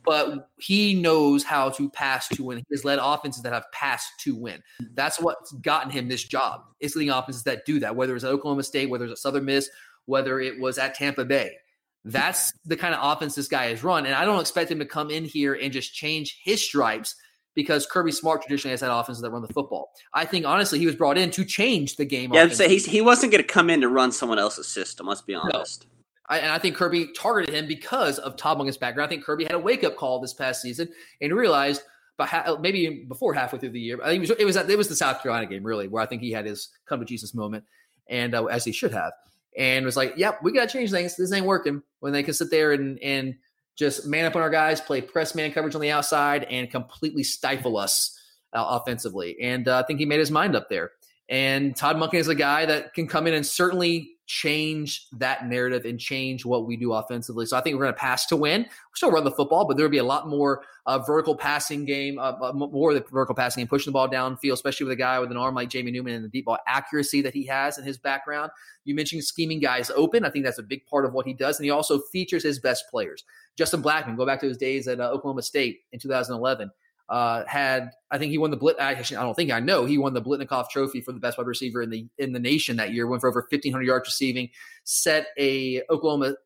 [0.04, 2.58] but he knows how to pass to win.
[2.58, 4.62] He has led offenses that have passed to win.
[4.94, 6.62] That's what's gotten him this job.
[6.80, 9.44] It's leading offenses that do that, whether it's at Oklahoma State, whether it's at Southern
[9.44, 9.70] Miss,
[10.06, 11.56] whether it was at Tampa Bay.
[12.04, 14.06] That's the kind of offense this guy has run.
[14.06, 17.14] And I don't expect him to come in here and just change his stripes
[17.54, 19.92] because Kirby Smart traditionally has had offenses that run the football.
[20.12, 22.32] I think honestly he was brought in to change the game.
[22.32, 25.06] Yeah, so he wasn't going to come in to run someone else's system.
[25.06, 25.86] Let's be honest.
[25.86, 26.01] No.
[26.32, 29.06] I, and I think Kirby targeted him because of Todd Monken's background.
[29.06, 30.88] I think Kirby had a wake up call this past season
[31.20, 31.82] and realized,
[32.18, 34.88] ha- maybe before halfway through the year, I think it was it was, it was
[34.88, 37.64] the South Carolina game really where I think he had his come to Jesus moment,
[38.08, 39.12] and uh, as he should have,
[39.58, 41.16] and was like, "Yep, we got to change things.
[41.16, 43.34] This ain't working." When they can sit there and and
[43.76, 47.24] just man up on our guys, play press man coverage on the outside, and completely
[47.24, 48.18] stifle us
[48.54, 49.36] uh, offensively.
[49.42, 50.92] And uh, I think he made his mind up there.
[51.28, 55.84] And Todd Monken is a guy that can come in and certainly change that narrative
[55.84, 57.44] and change what we do offensively.
[57.44, 58.62] So I think we're going to pass to win.
[58.62, 61.84] we still run the football, but there will be a lot more uh, vertical passing
[61.84, 64.92] game, uh, uh more of the vertical passing game, pushing the ball downfield, especially with
[64.94, 67.44] a guy with an arm like Jamie Newman and the deep ball accuracy that he
[67.44, 68.50] has in his background.
[68.84, 70.24] You mentioned scheming guys open.
[70.24, 71.58] I think that's a big part of what he does.
[71.58, 73.24] And he also features his best players.
[73.58, 76.70] Justin Blackmon, go back to his days at uh, Oklahoma State in 2011
[77.12, 78.76] uh, had I think he won the Blit.
[78.78, 81.46] Actually, I don't think I know he won the Biletnikoff Trophy for the best wide
[81.46, 83.06] receiver in the in the nation that year.
[83.06, 84.48] Went for over fifteen hundred yards receiving,
[84.84, 86.36] set a Oklahoma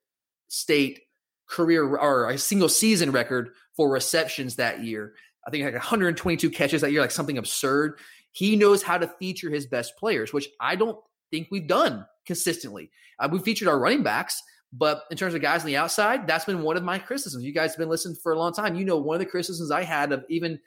[0.48, 1.02] State
[1.48, 5.14] career or a single season record for receptions that year.
[5.46, 8.00] I think like 122 catches that year, like something absurd.
[8.32, 10.98] He knows how to feature his best players, which I don't
[11.30, 12.90] think we've done consistently.
[13.20, 14.42] Uh, we featured our running backs,
[14.78, 17.44] but in terms of guys on the outside, that's been one of my criticisms.
[17.44, 18.74] You guys have been listening for a long time.
[18.74, 20.58] You know, one of the criticisms I had of even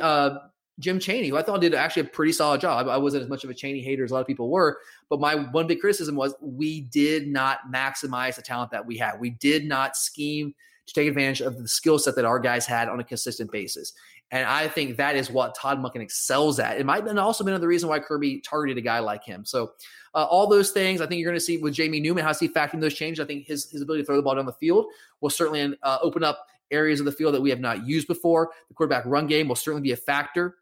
[0.00, 0.38] uh,
[0.78, 2.88] Jim Chaney, who I thought did actually a pretty solid job.
[2.88, 4.78] I wasn't as much of a Chaney hater as a lot of people were,
[5.10, 9.18] but my one big criticism was we did not maximize the talent that we had.
[9.18, 10.54] We did not scheme
[10.86, 13.92] to take advantage of the skill set that our guys had on a consistent basis.
[14.30, 16.78] And I think that is what Todd Monken excels at.
[16.78, 19.44] It might have also been another reason why Kirby targeted a guy like him.
[19.44, 19.72] So
[20.14, 22.48] uh, all those things, I think you're going to see with Jamie Newman, how he
[22.48, 23.22] factoring those changes.
[23.22, 24.86] I think his, his ability to throw the ball down the field
[25.22, 28.50] will certainly uh, open up areas of the field that we have not used before.
[28.68, 30.56] The quarterback run game will certainly be a factor.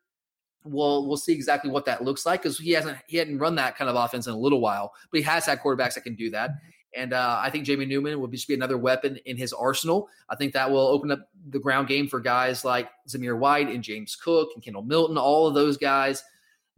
[0.64, 3.76] We'll we'll see exactly what that looks like because he hasn't he hadn't run that
[3.76, 6.30] kind of offense in a little while, but he has had quarterbacks that can do
[6.30, 6.50] that.
[6.96, 10.08] And uh, I think Jamie Newman will just be another weapon in his arsenal.
[10.28, 13.82] I think that will open up the ground game for guys like Zamir White and
[13.82, 16.22] James Cook and Kendall Milton, all of those guys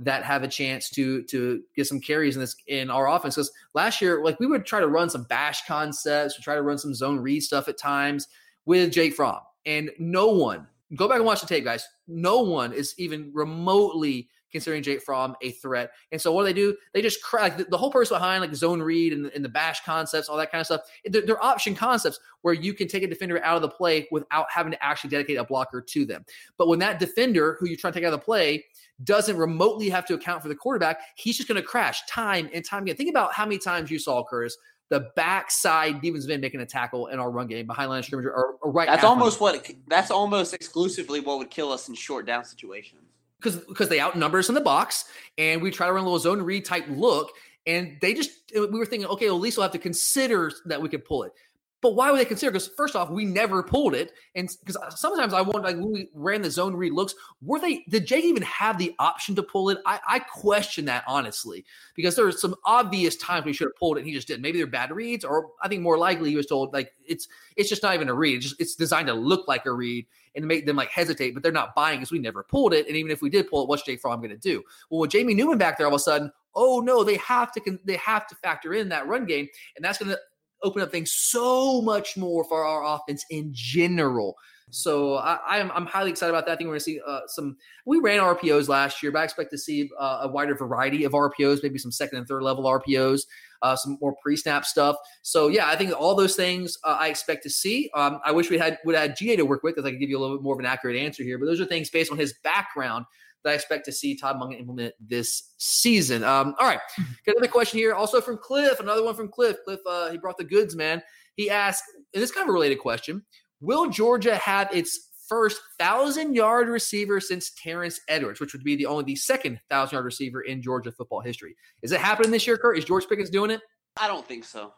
[0.00, 3.34] that have a chance to to get some carries in this in our offense.
[3.34, 6.62] Because last year, like we would try to run some bash concepts, we try to
[6.62, 8.28] run some zone read stuff at times
[8.64, 11.86] with Jake Fromm, and no one go back and watch the tape, guys.
[12.06, 15.90] No one is even remotely considering Jake Fromm a threat.
[16.12, 16.76] And so what do they do?
[16.92, 19.84] They just crack the, the, whole purpose behind like zone read and, and, the bash
[19.84, 20.80] concepts, all that kind of stuff.
[21.04, 24.46] They're, they're, option concepts where you can take a defender out of the play without
[24.50, 26.24] having to actually dedicate a blocker to them.
[26.56, 28.64] But when that defender who you're trying to take out of the play
[29.04, 32.64] doesn't remotely have to account for the quarterback, he's just going to crash time and
[32.64, 32.96] time again.
[32.96, 34.56] Think about how many times you saw Curtis
[34.90, 38.26] the backside defensive end making a tackle in our run game behind line of scrimmage
[38.26, 38.88] or, or right.
[38.88, 39.70] That's almost what.
[39.86, 43.02] That's almost exclusively what would kill us in short down situations
[43.40, 45.04] because because they outnumber us in the box,
[45.36, 47.32] and we try to run a little zone read type look,
[47.66, 50.50] and they just uh, we were thinking, okay, well, at least we'll have to consider
[50.66, 51.32] that we could pull it.
[51.80, 52.50] But why would they consider?
[52.50, 55.92] Because first off, we never pulled it, and because uh, sometimes I wonder, like when
[55.92, 57.84] we ran the zone read looks, were they?
[57.88, 59.78] Did Jake even have the option to pull it?
[59.86, 61.64] I, I question that honestly,
[61.94, 64.42] because there are some obvious times we should have pulled it, and he just didn't.
[64.42, 67.68] Maybe they're bad reads, or I think more likely he was told like it's it's
[67.68, 68.38] just not even a read.
[68.38, 70.04] It's, just, it's designed to look like a read
[70.38, 72.86] and make them like hesitate, but they're not buying because we never pulled it.
[72.86, 74.62] And even if we did pull it, what's Jake Fromm going to do?
[74.88, 77.78] Well, with Jamie Newman back there, all of a sudden, oh no, they have to
[77.84, 80.18] they have to factor in that run game, and that's going to
[80.62, 84.36] open up things so much more for our offense in general.
[84.70, 86.52] So I, am I'm, I'm highly excited about that.
[86.52, 87.56] I think we're going to see uh, some.
[87.86, 91.12] We ran RPOs last year, but I expect to see uh, a wider variety of
[91.12, 93.22] RPOs, maybe some second and third level RPOs,
[93.62, 94.96] uh, some more pre-snap stuff.
[95.22, 97.90] So yeah, I think all those things uh, I expect to see.
[97.94, 100.00] Um, I wish we had would have had GA to work with, because I could
[100.00, 101.38] give you a little bit more of an accurate answer here.
[101.38, 103.06] But those are things based on his background
[103.44, 106.24] that I expect to see Todd Monken implement this season.
[106.24, 106.80] Um, all right,
[107.24, 108.80] got another question here, also from Cliff.
[108.80, 109.56] Another one from Cliff.
[109.64, 111.02] Cliff, uh, he brought the goods, man.
[111.36, 113.24] He asked, and this kind of a related question:
[113.60, 118.86] Will Georgia have its first thousand yard receiver since Terrence Edwards, which would be the
[118.86, 121.54] only the second thousand yard receiver in Georgia football history?
[121.82, 122.78] Is it happening this year, Kurt?
[122.78, 123.60] Is George Pickens doing it?
[123.96, 124.72] I don't think so.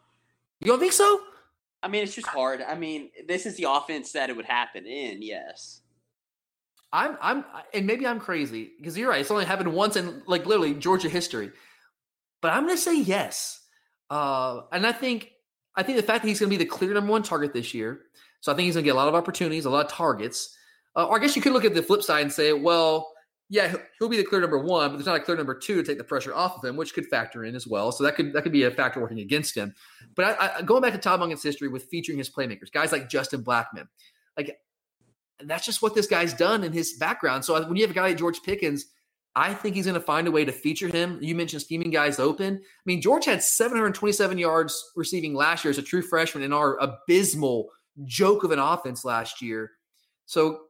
[0.61, 1.21] You don't think so?
[1.83, 2.63] I mean, it's just hard.
[2.63, 5.23] I mean, this is the offense that it would happen in.
[5.23, 5.81] Yes.
[6.93, 9.21] I'm I'm and maybe I'm crazy because you're right.
[9.21, 11.53] It's only happened once in like literally Georgia history.
[12.43, 13.61] But I'm gonna say yes.
[14.09, 15.31] Uh, and I think
[15.77, 18.01] I think the fact that he's gonna be the clear number one target this year,
[18.41, 20.57] so I think he's gonna get a lot of opportunities, a lot of targets.
[20.97, 23.13] Uh, or I guess you could look at the flip side and say, well,
[23.49, 25.83] yeah, he'll be the clear number one, but there's not a clear number two to
[25.83, 27.91] take the pressure off of him, which could factor in as well.
[27.91, 29.75] So that could that could be a factor working against him.
[30.15, 33.09] But I, I, going back to Todd Monken's history with featuring his playmakers, guys like
[33.09, 33.89] Justin Blackmon,
[34.37, 34.57] like
[35.45, 37.45] that's just what this guy's done in his background.
[37.45, 38.87] So when you have a guy like George Pickens,
[39.37, 41.19] I think he's going to find a way to feature him.
[41.21, 42.57] You mentioned scheming guys open.
[42.57, 46.79] I mean, George had 727 yards receiving last year as a true freshman in our
[46.79, 47.69] abysmal
[48.05, 49.73] joke of an offense last year.
[50.27, 50.63] So,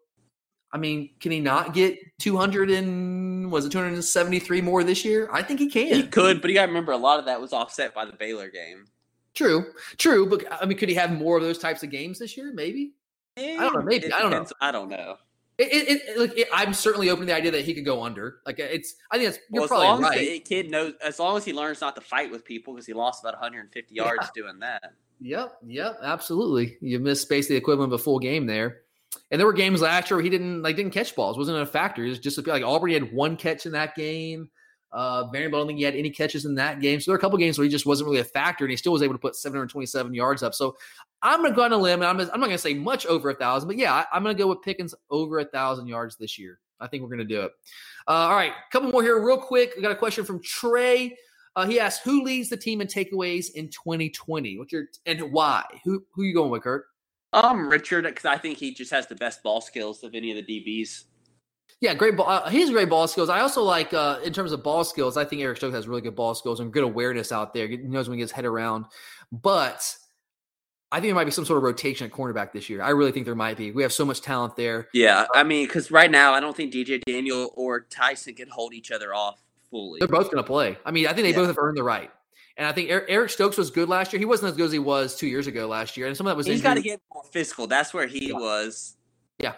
[0.72, 5.28] I mean, can he not get 200 and was it 273 more this year?
[5.32, 5.94] I think he can.
[5.94, 8.12] He could, but you got to remember a lot of that was offset by the
[8.12, 8.86] Baylor game.
[9.34, 9.66] True,
[9.96, 10.28] true.
[10.28, 12.52] But I mean, could he have more of those types of games this year?
[12.52, 12.94] Maybe.
[13.36, 13.80] I don't know.
[13.80, 14.46] Eh, maybe I don't know.
[14.60, 15.16] I don't know.
[15.58, 18.40] It, it, like, I'm certainly open to the idea that he could go under.
[18.46, 20.44] Like uh, it's, I think that's you're well, probably as long right.
[20.44, 23.22] Kid knows, as long as he learns not to fight with people, because he lost
[23.22, 24.28] about 150 yards yeah.
[24.34, 24.94] doing that.
[25.20, 26.78] Yep, yep, absolutely.
[26.80, 28.82] You missed basically the equivalent of a full game there.
[29.30, 31.66] And there were games last year where he didn't like didn't catch balls, wasn't a
[31.66, 32.04] factor.
[32.04, 34.50] It was just like Auburn had one catch in that game.
[34.92, 37.00] Uh, Vanderbilt, I don't think he had any catches in that game.
[37.00, 38.76] So there are a couple games where he just wasn't really a factor, and he
[38.76, 40.52] still was able to put 727 yards up.
[40.52, 40.76] So
[41.22, 43.06] I'm going to go on a limb, and I'm, I'm not going to say much
[43.06, 45.86] over a thousand, but yeah, I, am going to go with Pickens over a thousand
[45.86, 46.58] yards this year.
[46.80, 47.52] I think we're going to do it.
[48.08, 49.74] Uh, all right, couple more here, real quick.
[49.76, 51.16] We got a question from Trey.
[51.56, 54.58] Uh, he asked, "Who leads the team in takeaways in 2020?
[54.58, 55.64] What's your and why?
[55.84, 56.86] Who who you going with, Kurt?"
[57.32, 60.44] Um, Richard, because I think he just has the best ball skills of any of
[60.44, 61.04] the DBs.
[61.80, 62.28] Yeah, great ball.
[62.28, 63.28] Uh, he's great ball skills.
[63.28, 66.02] I also like, uh, in terms of ball skills, I think Eric Stokes has really
[66.02, 67.68] good ball skills and good awareness out there.
[67.68, 68.84] He knows when he gets head around.
[69.32, 69.96] But
[70.92, 72.82] I think there might be some sort of rotation at cornerback this year.
[72.82, 73.70] I really think there might be.
[73.70, 74.88] We have so much talent there.
[74.92, 78.74] Yeah, I mean, because right now I don't think DJ Daniel or Tyson can hold
[78.74, 79.40] each other off
[79.70, 79.98] fully.
[79.98, 80.76] They're both going to play.
[80.84, 81.36] I mean, I think they yeah.
[81.36, 82.10] both have earned the right.
[82.56, 84.18] And I think Eric Stokes was good last year.
[84.18, 86.06] He wasn't as good as he was two years ago last year.
[86.06, 87.66] And some of that was he's got to get more physical.
[87.66, 88.34] That's where he yeah.
[88.34, 88.96] was.
[89.38, 89.54] Yeah,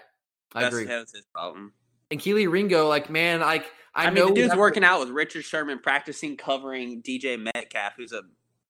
[0.54, 0.86] I That's, agree.
[0.86, 1.72] That was his problem.
[2.12, 5.08] And Kelee Ringo, like man, like I, I know mean, the dude's working out with
[5.08, 8.22] Richard Sherman, practicing covering DK Metcalf, who's a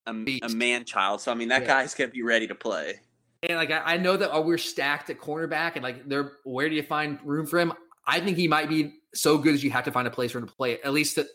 [0.06, 1.20] a, a man child.
[1.20, 1.68] So I mean, that yeah.
[1.68, 3.00] guy's gonna be ready to play.
[3.42, 6.68] And like I, I know that oh, we're stacked at cornerback, and like there, where
[6.68, 7.72] do you find room for him?
[8.06, 10.38] I think he might be so good as you have to find a place for
[10.38, 11.26] him to play at least a,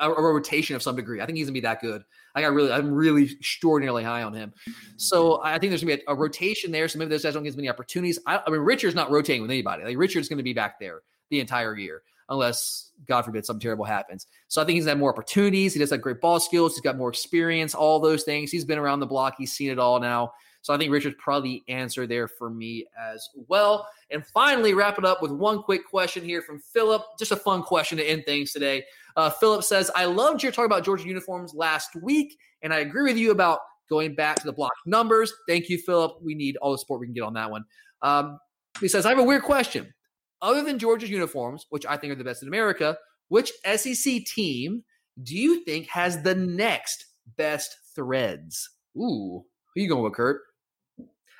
[0.00, 1.20] a, a rotation of some degree.
[1.20, 2.02] I think he's gonna be that good.
[2.34, 4.52] I got really, I'm really extraordinarily high on him.
[4.96, 6.88] So I think there's gonna be a, a rotation there.
[6.88, 8.18] So maybe those guys don't get as many opportunities.
[8.26, 9.84] I, I mean, Richard's not rotating with anybody.
[9.84, 14.26] Like Richard's gonna be back there the entire year unless God forbid something terrible happens.
[14.48, 15.74] So I think he's had more opportunities.
[15.74, 16.74] He does have great ball skills.
[16.74, 18.50] He's got more experience, all those things.
[18.50, 19.34] He's been around the block.
[19.36, 20.32] He's seen it all now.
[20.64, 23.86] So I think Richard's probably the answer there for me as well.
[24.10, 27.02] And finally, wrap it up with one quick question here from Philip.
[27.18, 28.82] Just a fun question to end things today.
[29.14, 33.02] Uh, Philip says, I loved your talk about Georgia uniforms last week, and I agree
[33.02, 33.58] with you about
[33.90, 35.34] going back to the block numbers.
[35.46, 36.16] Thank you, Philip.
[36.22, 37.66] We need all the support we can get on that one.
[38.00, 38.38] Um,
[38.80, 39.92] he says, I have a weird question
[40.40, 42.96] other than Georgia's uniforms, which I think are the best in America,
[43.28, 44.82] which SEC team
[45.22, 47.04] do you think has the next
[47.36, 48.70] best threads?
[48.96, 49.44] Ooh,
[49.74, 50.40] who are you going with, Kurt?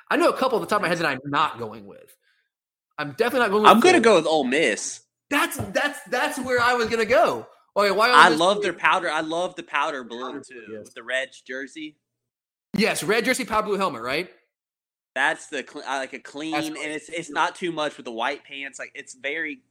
[0.09, 2.15] I know a couple at the top of my head that I'm not going with.
[2.97, 3.63] I'm definitely not going.
[3.63, 5.01] with I'm going to go with Ole Miss.
[5.29, 7.47] That's that's that's where I was going to go.
[7.75, 8.09] Okay, why?
[8.09, 9.09] I love their powder.
[9.09, 10.85] I love the powder blue too, yes.
[10.85, 11.97] with the red jersey.
[12.77, 14.29] Yes, red jersey, powder blue helmet, right?
[15.13, 18.11] That's the cl- like a clean, That's and it's it's not too much with the
[18.11, 18.79] white pants.
[18.79, 19.61] Like it's very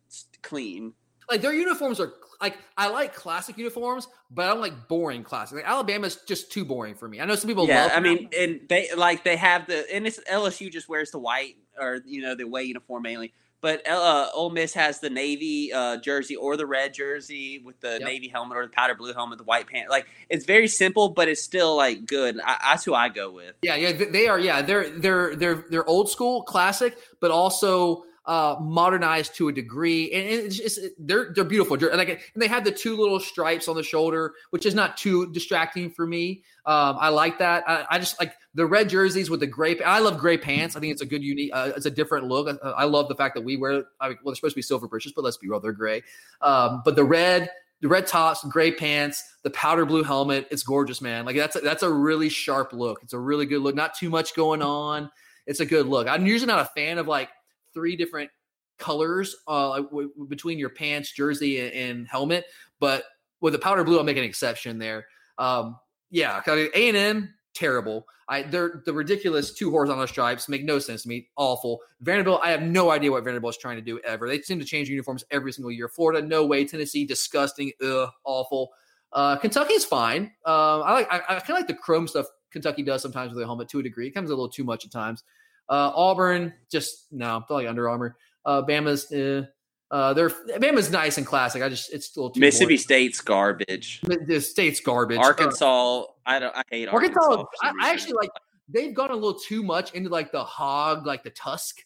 [0.43, 0.95] clean.
[1.30, 2.12] Like their uniforms are
[2.45, 5.57] like I like classic uniforms, but I don't like boring classic.
[5.57, 7.20] Like Alabama's just too boring for me.
[7.20, 7.90] I know some people yeah, love.
[7.92, 8.03] I them.
[8.05, 12.01] mean, and they like they have the and it's LSU just wears the white or
[12.05, 13.32] you know the away uniform mainly.
[13.61, 17.92] But uh, Ole Miss has the navy uh, jersey or the red jersey with the
[17.92, 18.03] Yep.
[18.03, 19.88] navy helmet or the powder blue helmet, the white pants.
[19.90, 22.38] Like it's very simple, but it's still like good.
[22.45, 23.55] I, that's who I go with.
[23.62, 24.38] Yeah, yeah, they are.
[24.38, 30.10] Yeah, they're they're they're they're old school, classic, but also uh modernized to a degree,
[30.12, 31.76] and it's just they're they're beautiful.
[31.76, 34.96] Jer- Like, and they have the two little stripes on the shoulder, which is not
[34.96, 36.42] too distracting for me.
[36.66, 37.64] Um, I like that.
[37.68, 39.78] I, I just like the red jerseys with the gray.
[39.82, 40.76] I love gray pants.
[40.76, 41.50] I think it's a good unique.
[41.52, 42.58] Uh, it's a different look.
[42.62, 43.84] I, I love the fact that we wear.
[44.00, 46.02] I mean, well, they're supposed to be silver britches, but let's be real, they're gray.
[46.40, 47.50] Um, but the red
[47.80, 50.48] the red tops, gray pants, the powder blue helmet.
[50.50, 51.26] It's gorgeous, man.
[51.26, 53.00] Like that's a, that's a really sharp look.
[53.02, 53.74] It's a really good look.
[53.74, 55.10] Not too much going on.
[55.46, 56.08] It's a good look.
[56.08, 57.28] I'm usually not a fan of like
[57.74, 58.30] three different
[58.78, 62.46] colors uh, w- between your pants, jersey, and, and helmet,
[62.80, 63.04] but
[63.40, 65.06] with the powder blue, I'll make an exception there.
[65.38, 65.76] Um,
[66.10, 68.06] yeah, A and M terrible.
[68.28, 71.28] I they're the ridiculous two horizontal stripes make no sense to me.
[71.36, 71.80] Awful.
[72.00, 74.28] Vanderbilt, I have no idea what Vanderbilt is trying to do ever.
[74.28, 75.88] They seem to change uniforms every single year.
[75.88, 76.64] Florida, no way.
[76.64, 77.72] Tennessee, disgusting.
[77.84, 78.70] Ugh, awful.
[79.12, 80.22] Uh, Kentucky's fine.
[80.44, 81.12] Um, I like.
[81.12, 83.78] I, I kind of like the chrome stuff Kentucky does sometimes with their helmet to
[83.80, 84.08] a degree.
[84.08, 85.22] It comes a little too much at times.
[85.68, 87.38] Uh, Auburn, just no.
[87.38, 88.16] I feel like Under Armour.
[88.44, 89.10] Uh, Bama's.
[89.12, 89.42] Eh.
[89.90, 91.62] Uh, they're Bama's nice and classic.
[91.62, 92.78] I just it's still too Mississippi boring.
[92.78, 94.00] State's garbage.
[94.02, 95.18] The state's garbage.
[95.18, 96.54] Uh, Arkansas, I don't.
[96.56, 97.20] I hate Arkansas.
[97.20, 98.30] Arkansas, I, I actually like.
[98.68, 101.80] They've gone a little too much into like the hog, like the tusk.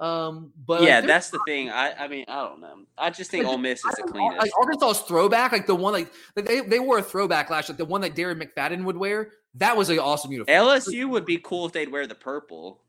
[0.00, 1.70] Um, but yeah, they're- that's the thing.
[1.70, 2.74] I, I mean, I don't know.
[2.98, 4.38] I just think Ole Miss is the cleanest.
[4.40, 7.78] Like Arkansas's throwback, like the one like like, they they wore a throwback last, like
[7.78, 9.30] the one that Darren McFadden would wear.
[9.56, 10.56] That was an awesome uniform.
[10.56, 12.82] LSU would be cool if they'd wear the purple.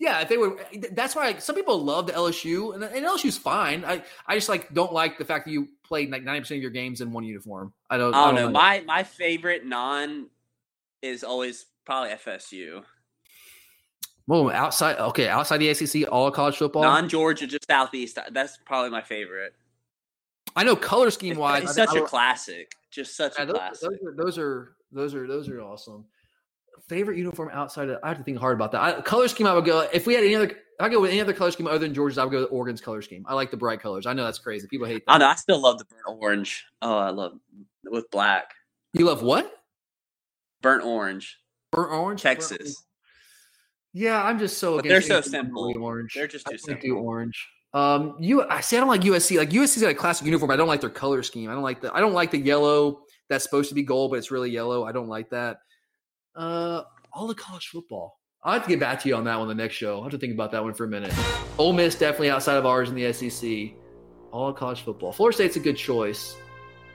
[0.00, 0.58] Yeah, if they would.
[0.72, 3.84] Eh, that's why like, some people love the LSU, and, and LSU's fine.
[3.84, 6.62] I I just like don't like the fact that you played like ninety percent of
[6.62, 7.72] your games in one uniform.
[7.90, 8.14] I don't.
[8.14, 8.50] I don't know.
[8.50, 10.28] My my favorite non
[11.02, 12.84] is always probably FSU.
[14.28, 16.82] Well, outside okay, outside the ACC, all college football.
[16.82, 18.18] Non Georgia, just Southeast.
[18.18, 19.54] Uh, that's probably my favorite.
[20.54, 22.72] I know color scheme wise, it's I- such I- a classic.
[22.90, 23.88] Just such Yeah, a those, classic.
[23.90, 26.04] those, are, those are those are those are awesome.
[26.88, 28.80] Favorite uniform outside of I have to think hard about that.
[28.82, 31.20] I, color scheme I would go if we had any other I go with any
[31.20, 33.24] other color scheme other than Georgia's, I would go with Oregon's color scheme.
[33.28, 34.06] I like the bright colors.
[34.06, 34.68] I know that's crazy.
[34.68, 35.12] People hate that.
[35.12, 35.26] I know.
[35.26, 36.64] I still love the burnt orange.
[36.82, 37.32] Oh, I love
[37.84, 38.52] with black.
[38.92, 39.52] You love what?
[40.62, 41.36] Burnt orange.
[41.72, 42.22] Burnt orange?
[42.22, 42.84] Burnt- Texas.
[43.92, 45.74] Yeah, I'm just so But they're so simple.
[45.80, 46.12] Orange.
[46.14, 46.88] They're just I too can't simple.
[46.88, 47.48] do orange.
[47.74, 48.76] Um, you I see.
[48.76, 49.36] I don't like USC.
[49.36, 50.50] Like USC's got a classic uniform.
[50.50, 51.50] I don't like their color scheme.
[51.50, 51.94] I don't like the.
[51.94, 54.84] I don't like the yellow that's supposed to be gold, but it's really yellow.
[54.84, 55.58] I don't like that.
[56.34, 58.18] Uh, all the college football.
[58.44, 59.96] I'll have to get back to you on that one the next show.
[59.96, 61.12] I'll have to think about that one for a minute.
[61.58, 63.74] Ole Miss definitely outside of ours in the SEC.
[64.30, 65.12] All college football.
[65.12, 66.36] Florida State's a good choice.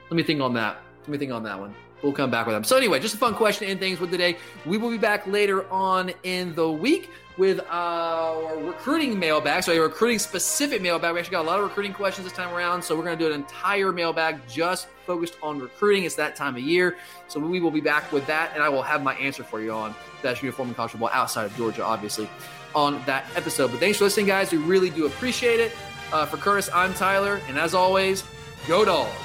[0.04, 0.78] Let me think on that.
[1.00, 1.74] Let me think on that one.
[2.04, 2.64] We'll come back with them.
[2.64, 4.36] So anyway, just a fun question and things with today.
[4.66, 9.62] We will be back later on in the week with our recruiting mailbag.
[9.62, 11.14] So a recruiting specific mailbag.
[11.14, 12.84] We actually got a lot of recruiting questions this time around.
[12.84, 16.04] So we're going to do an entire mailbag just focused on recruiting.
[16.04, 16.98] It's that time of year.
[17.26, 19.72] So we will be back with that, and I will have my answer for you
[19.72, 22.28] on best uniform and college football outside of Georgia, obviously,
[22.74, 23.70] on that episode.
[23.70, 24.52] But thanks for listening, guys.
[24.52, 25.72] We really do appreciate it.
[26.12, 28.24] Uh, for Curtis, I'm Tyler, and as always,
[28.68, 29.23] go Dogs.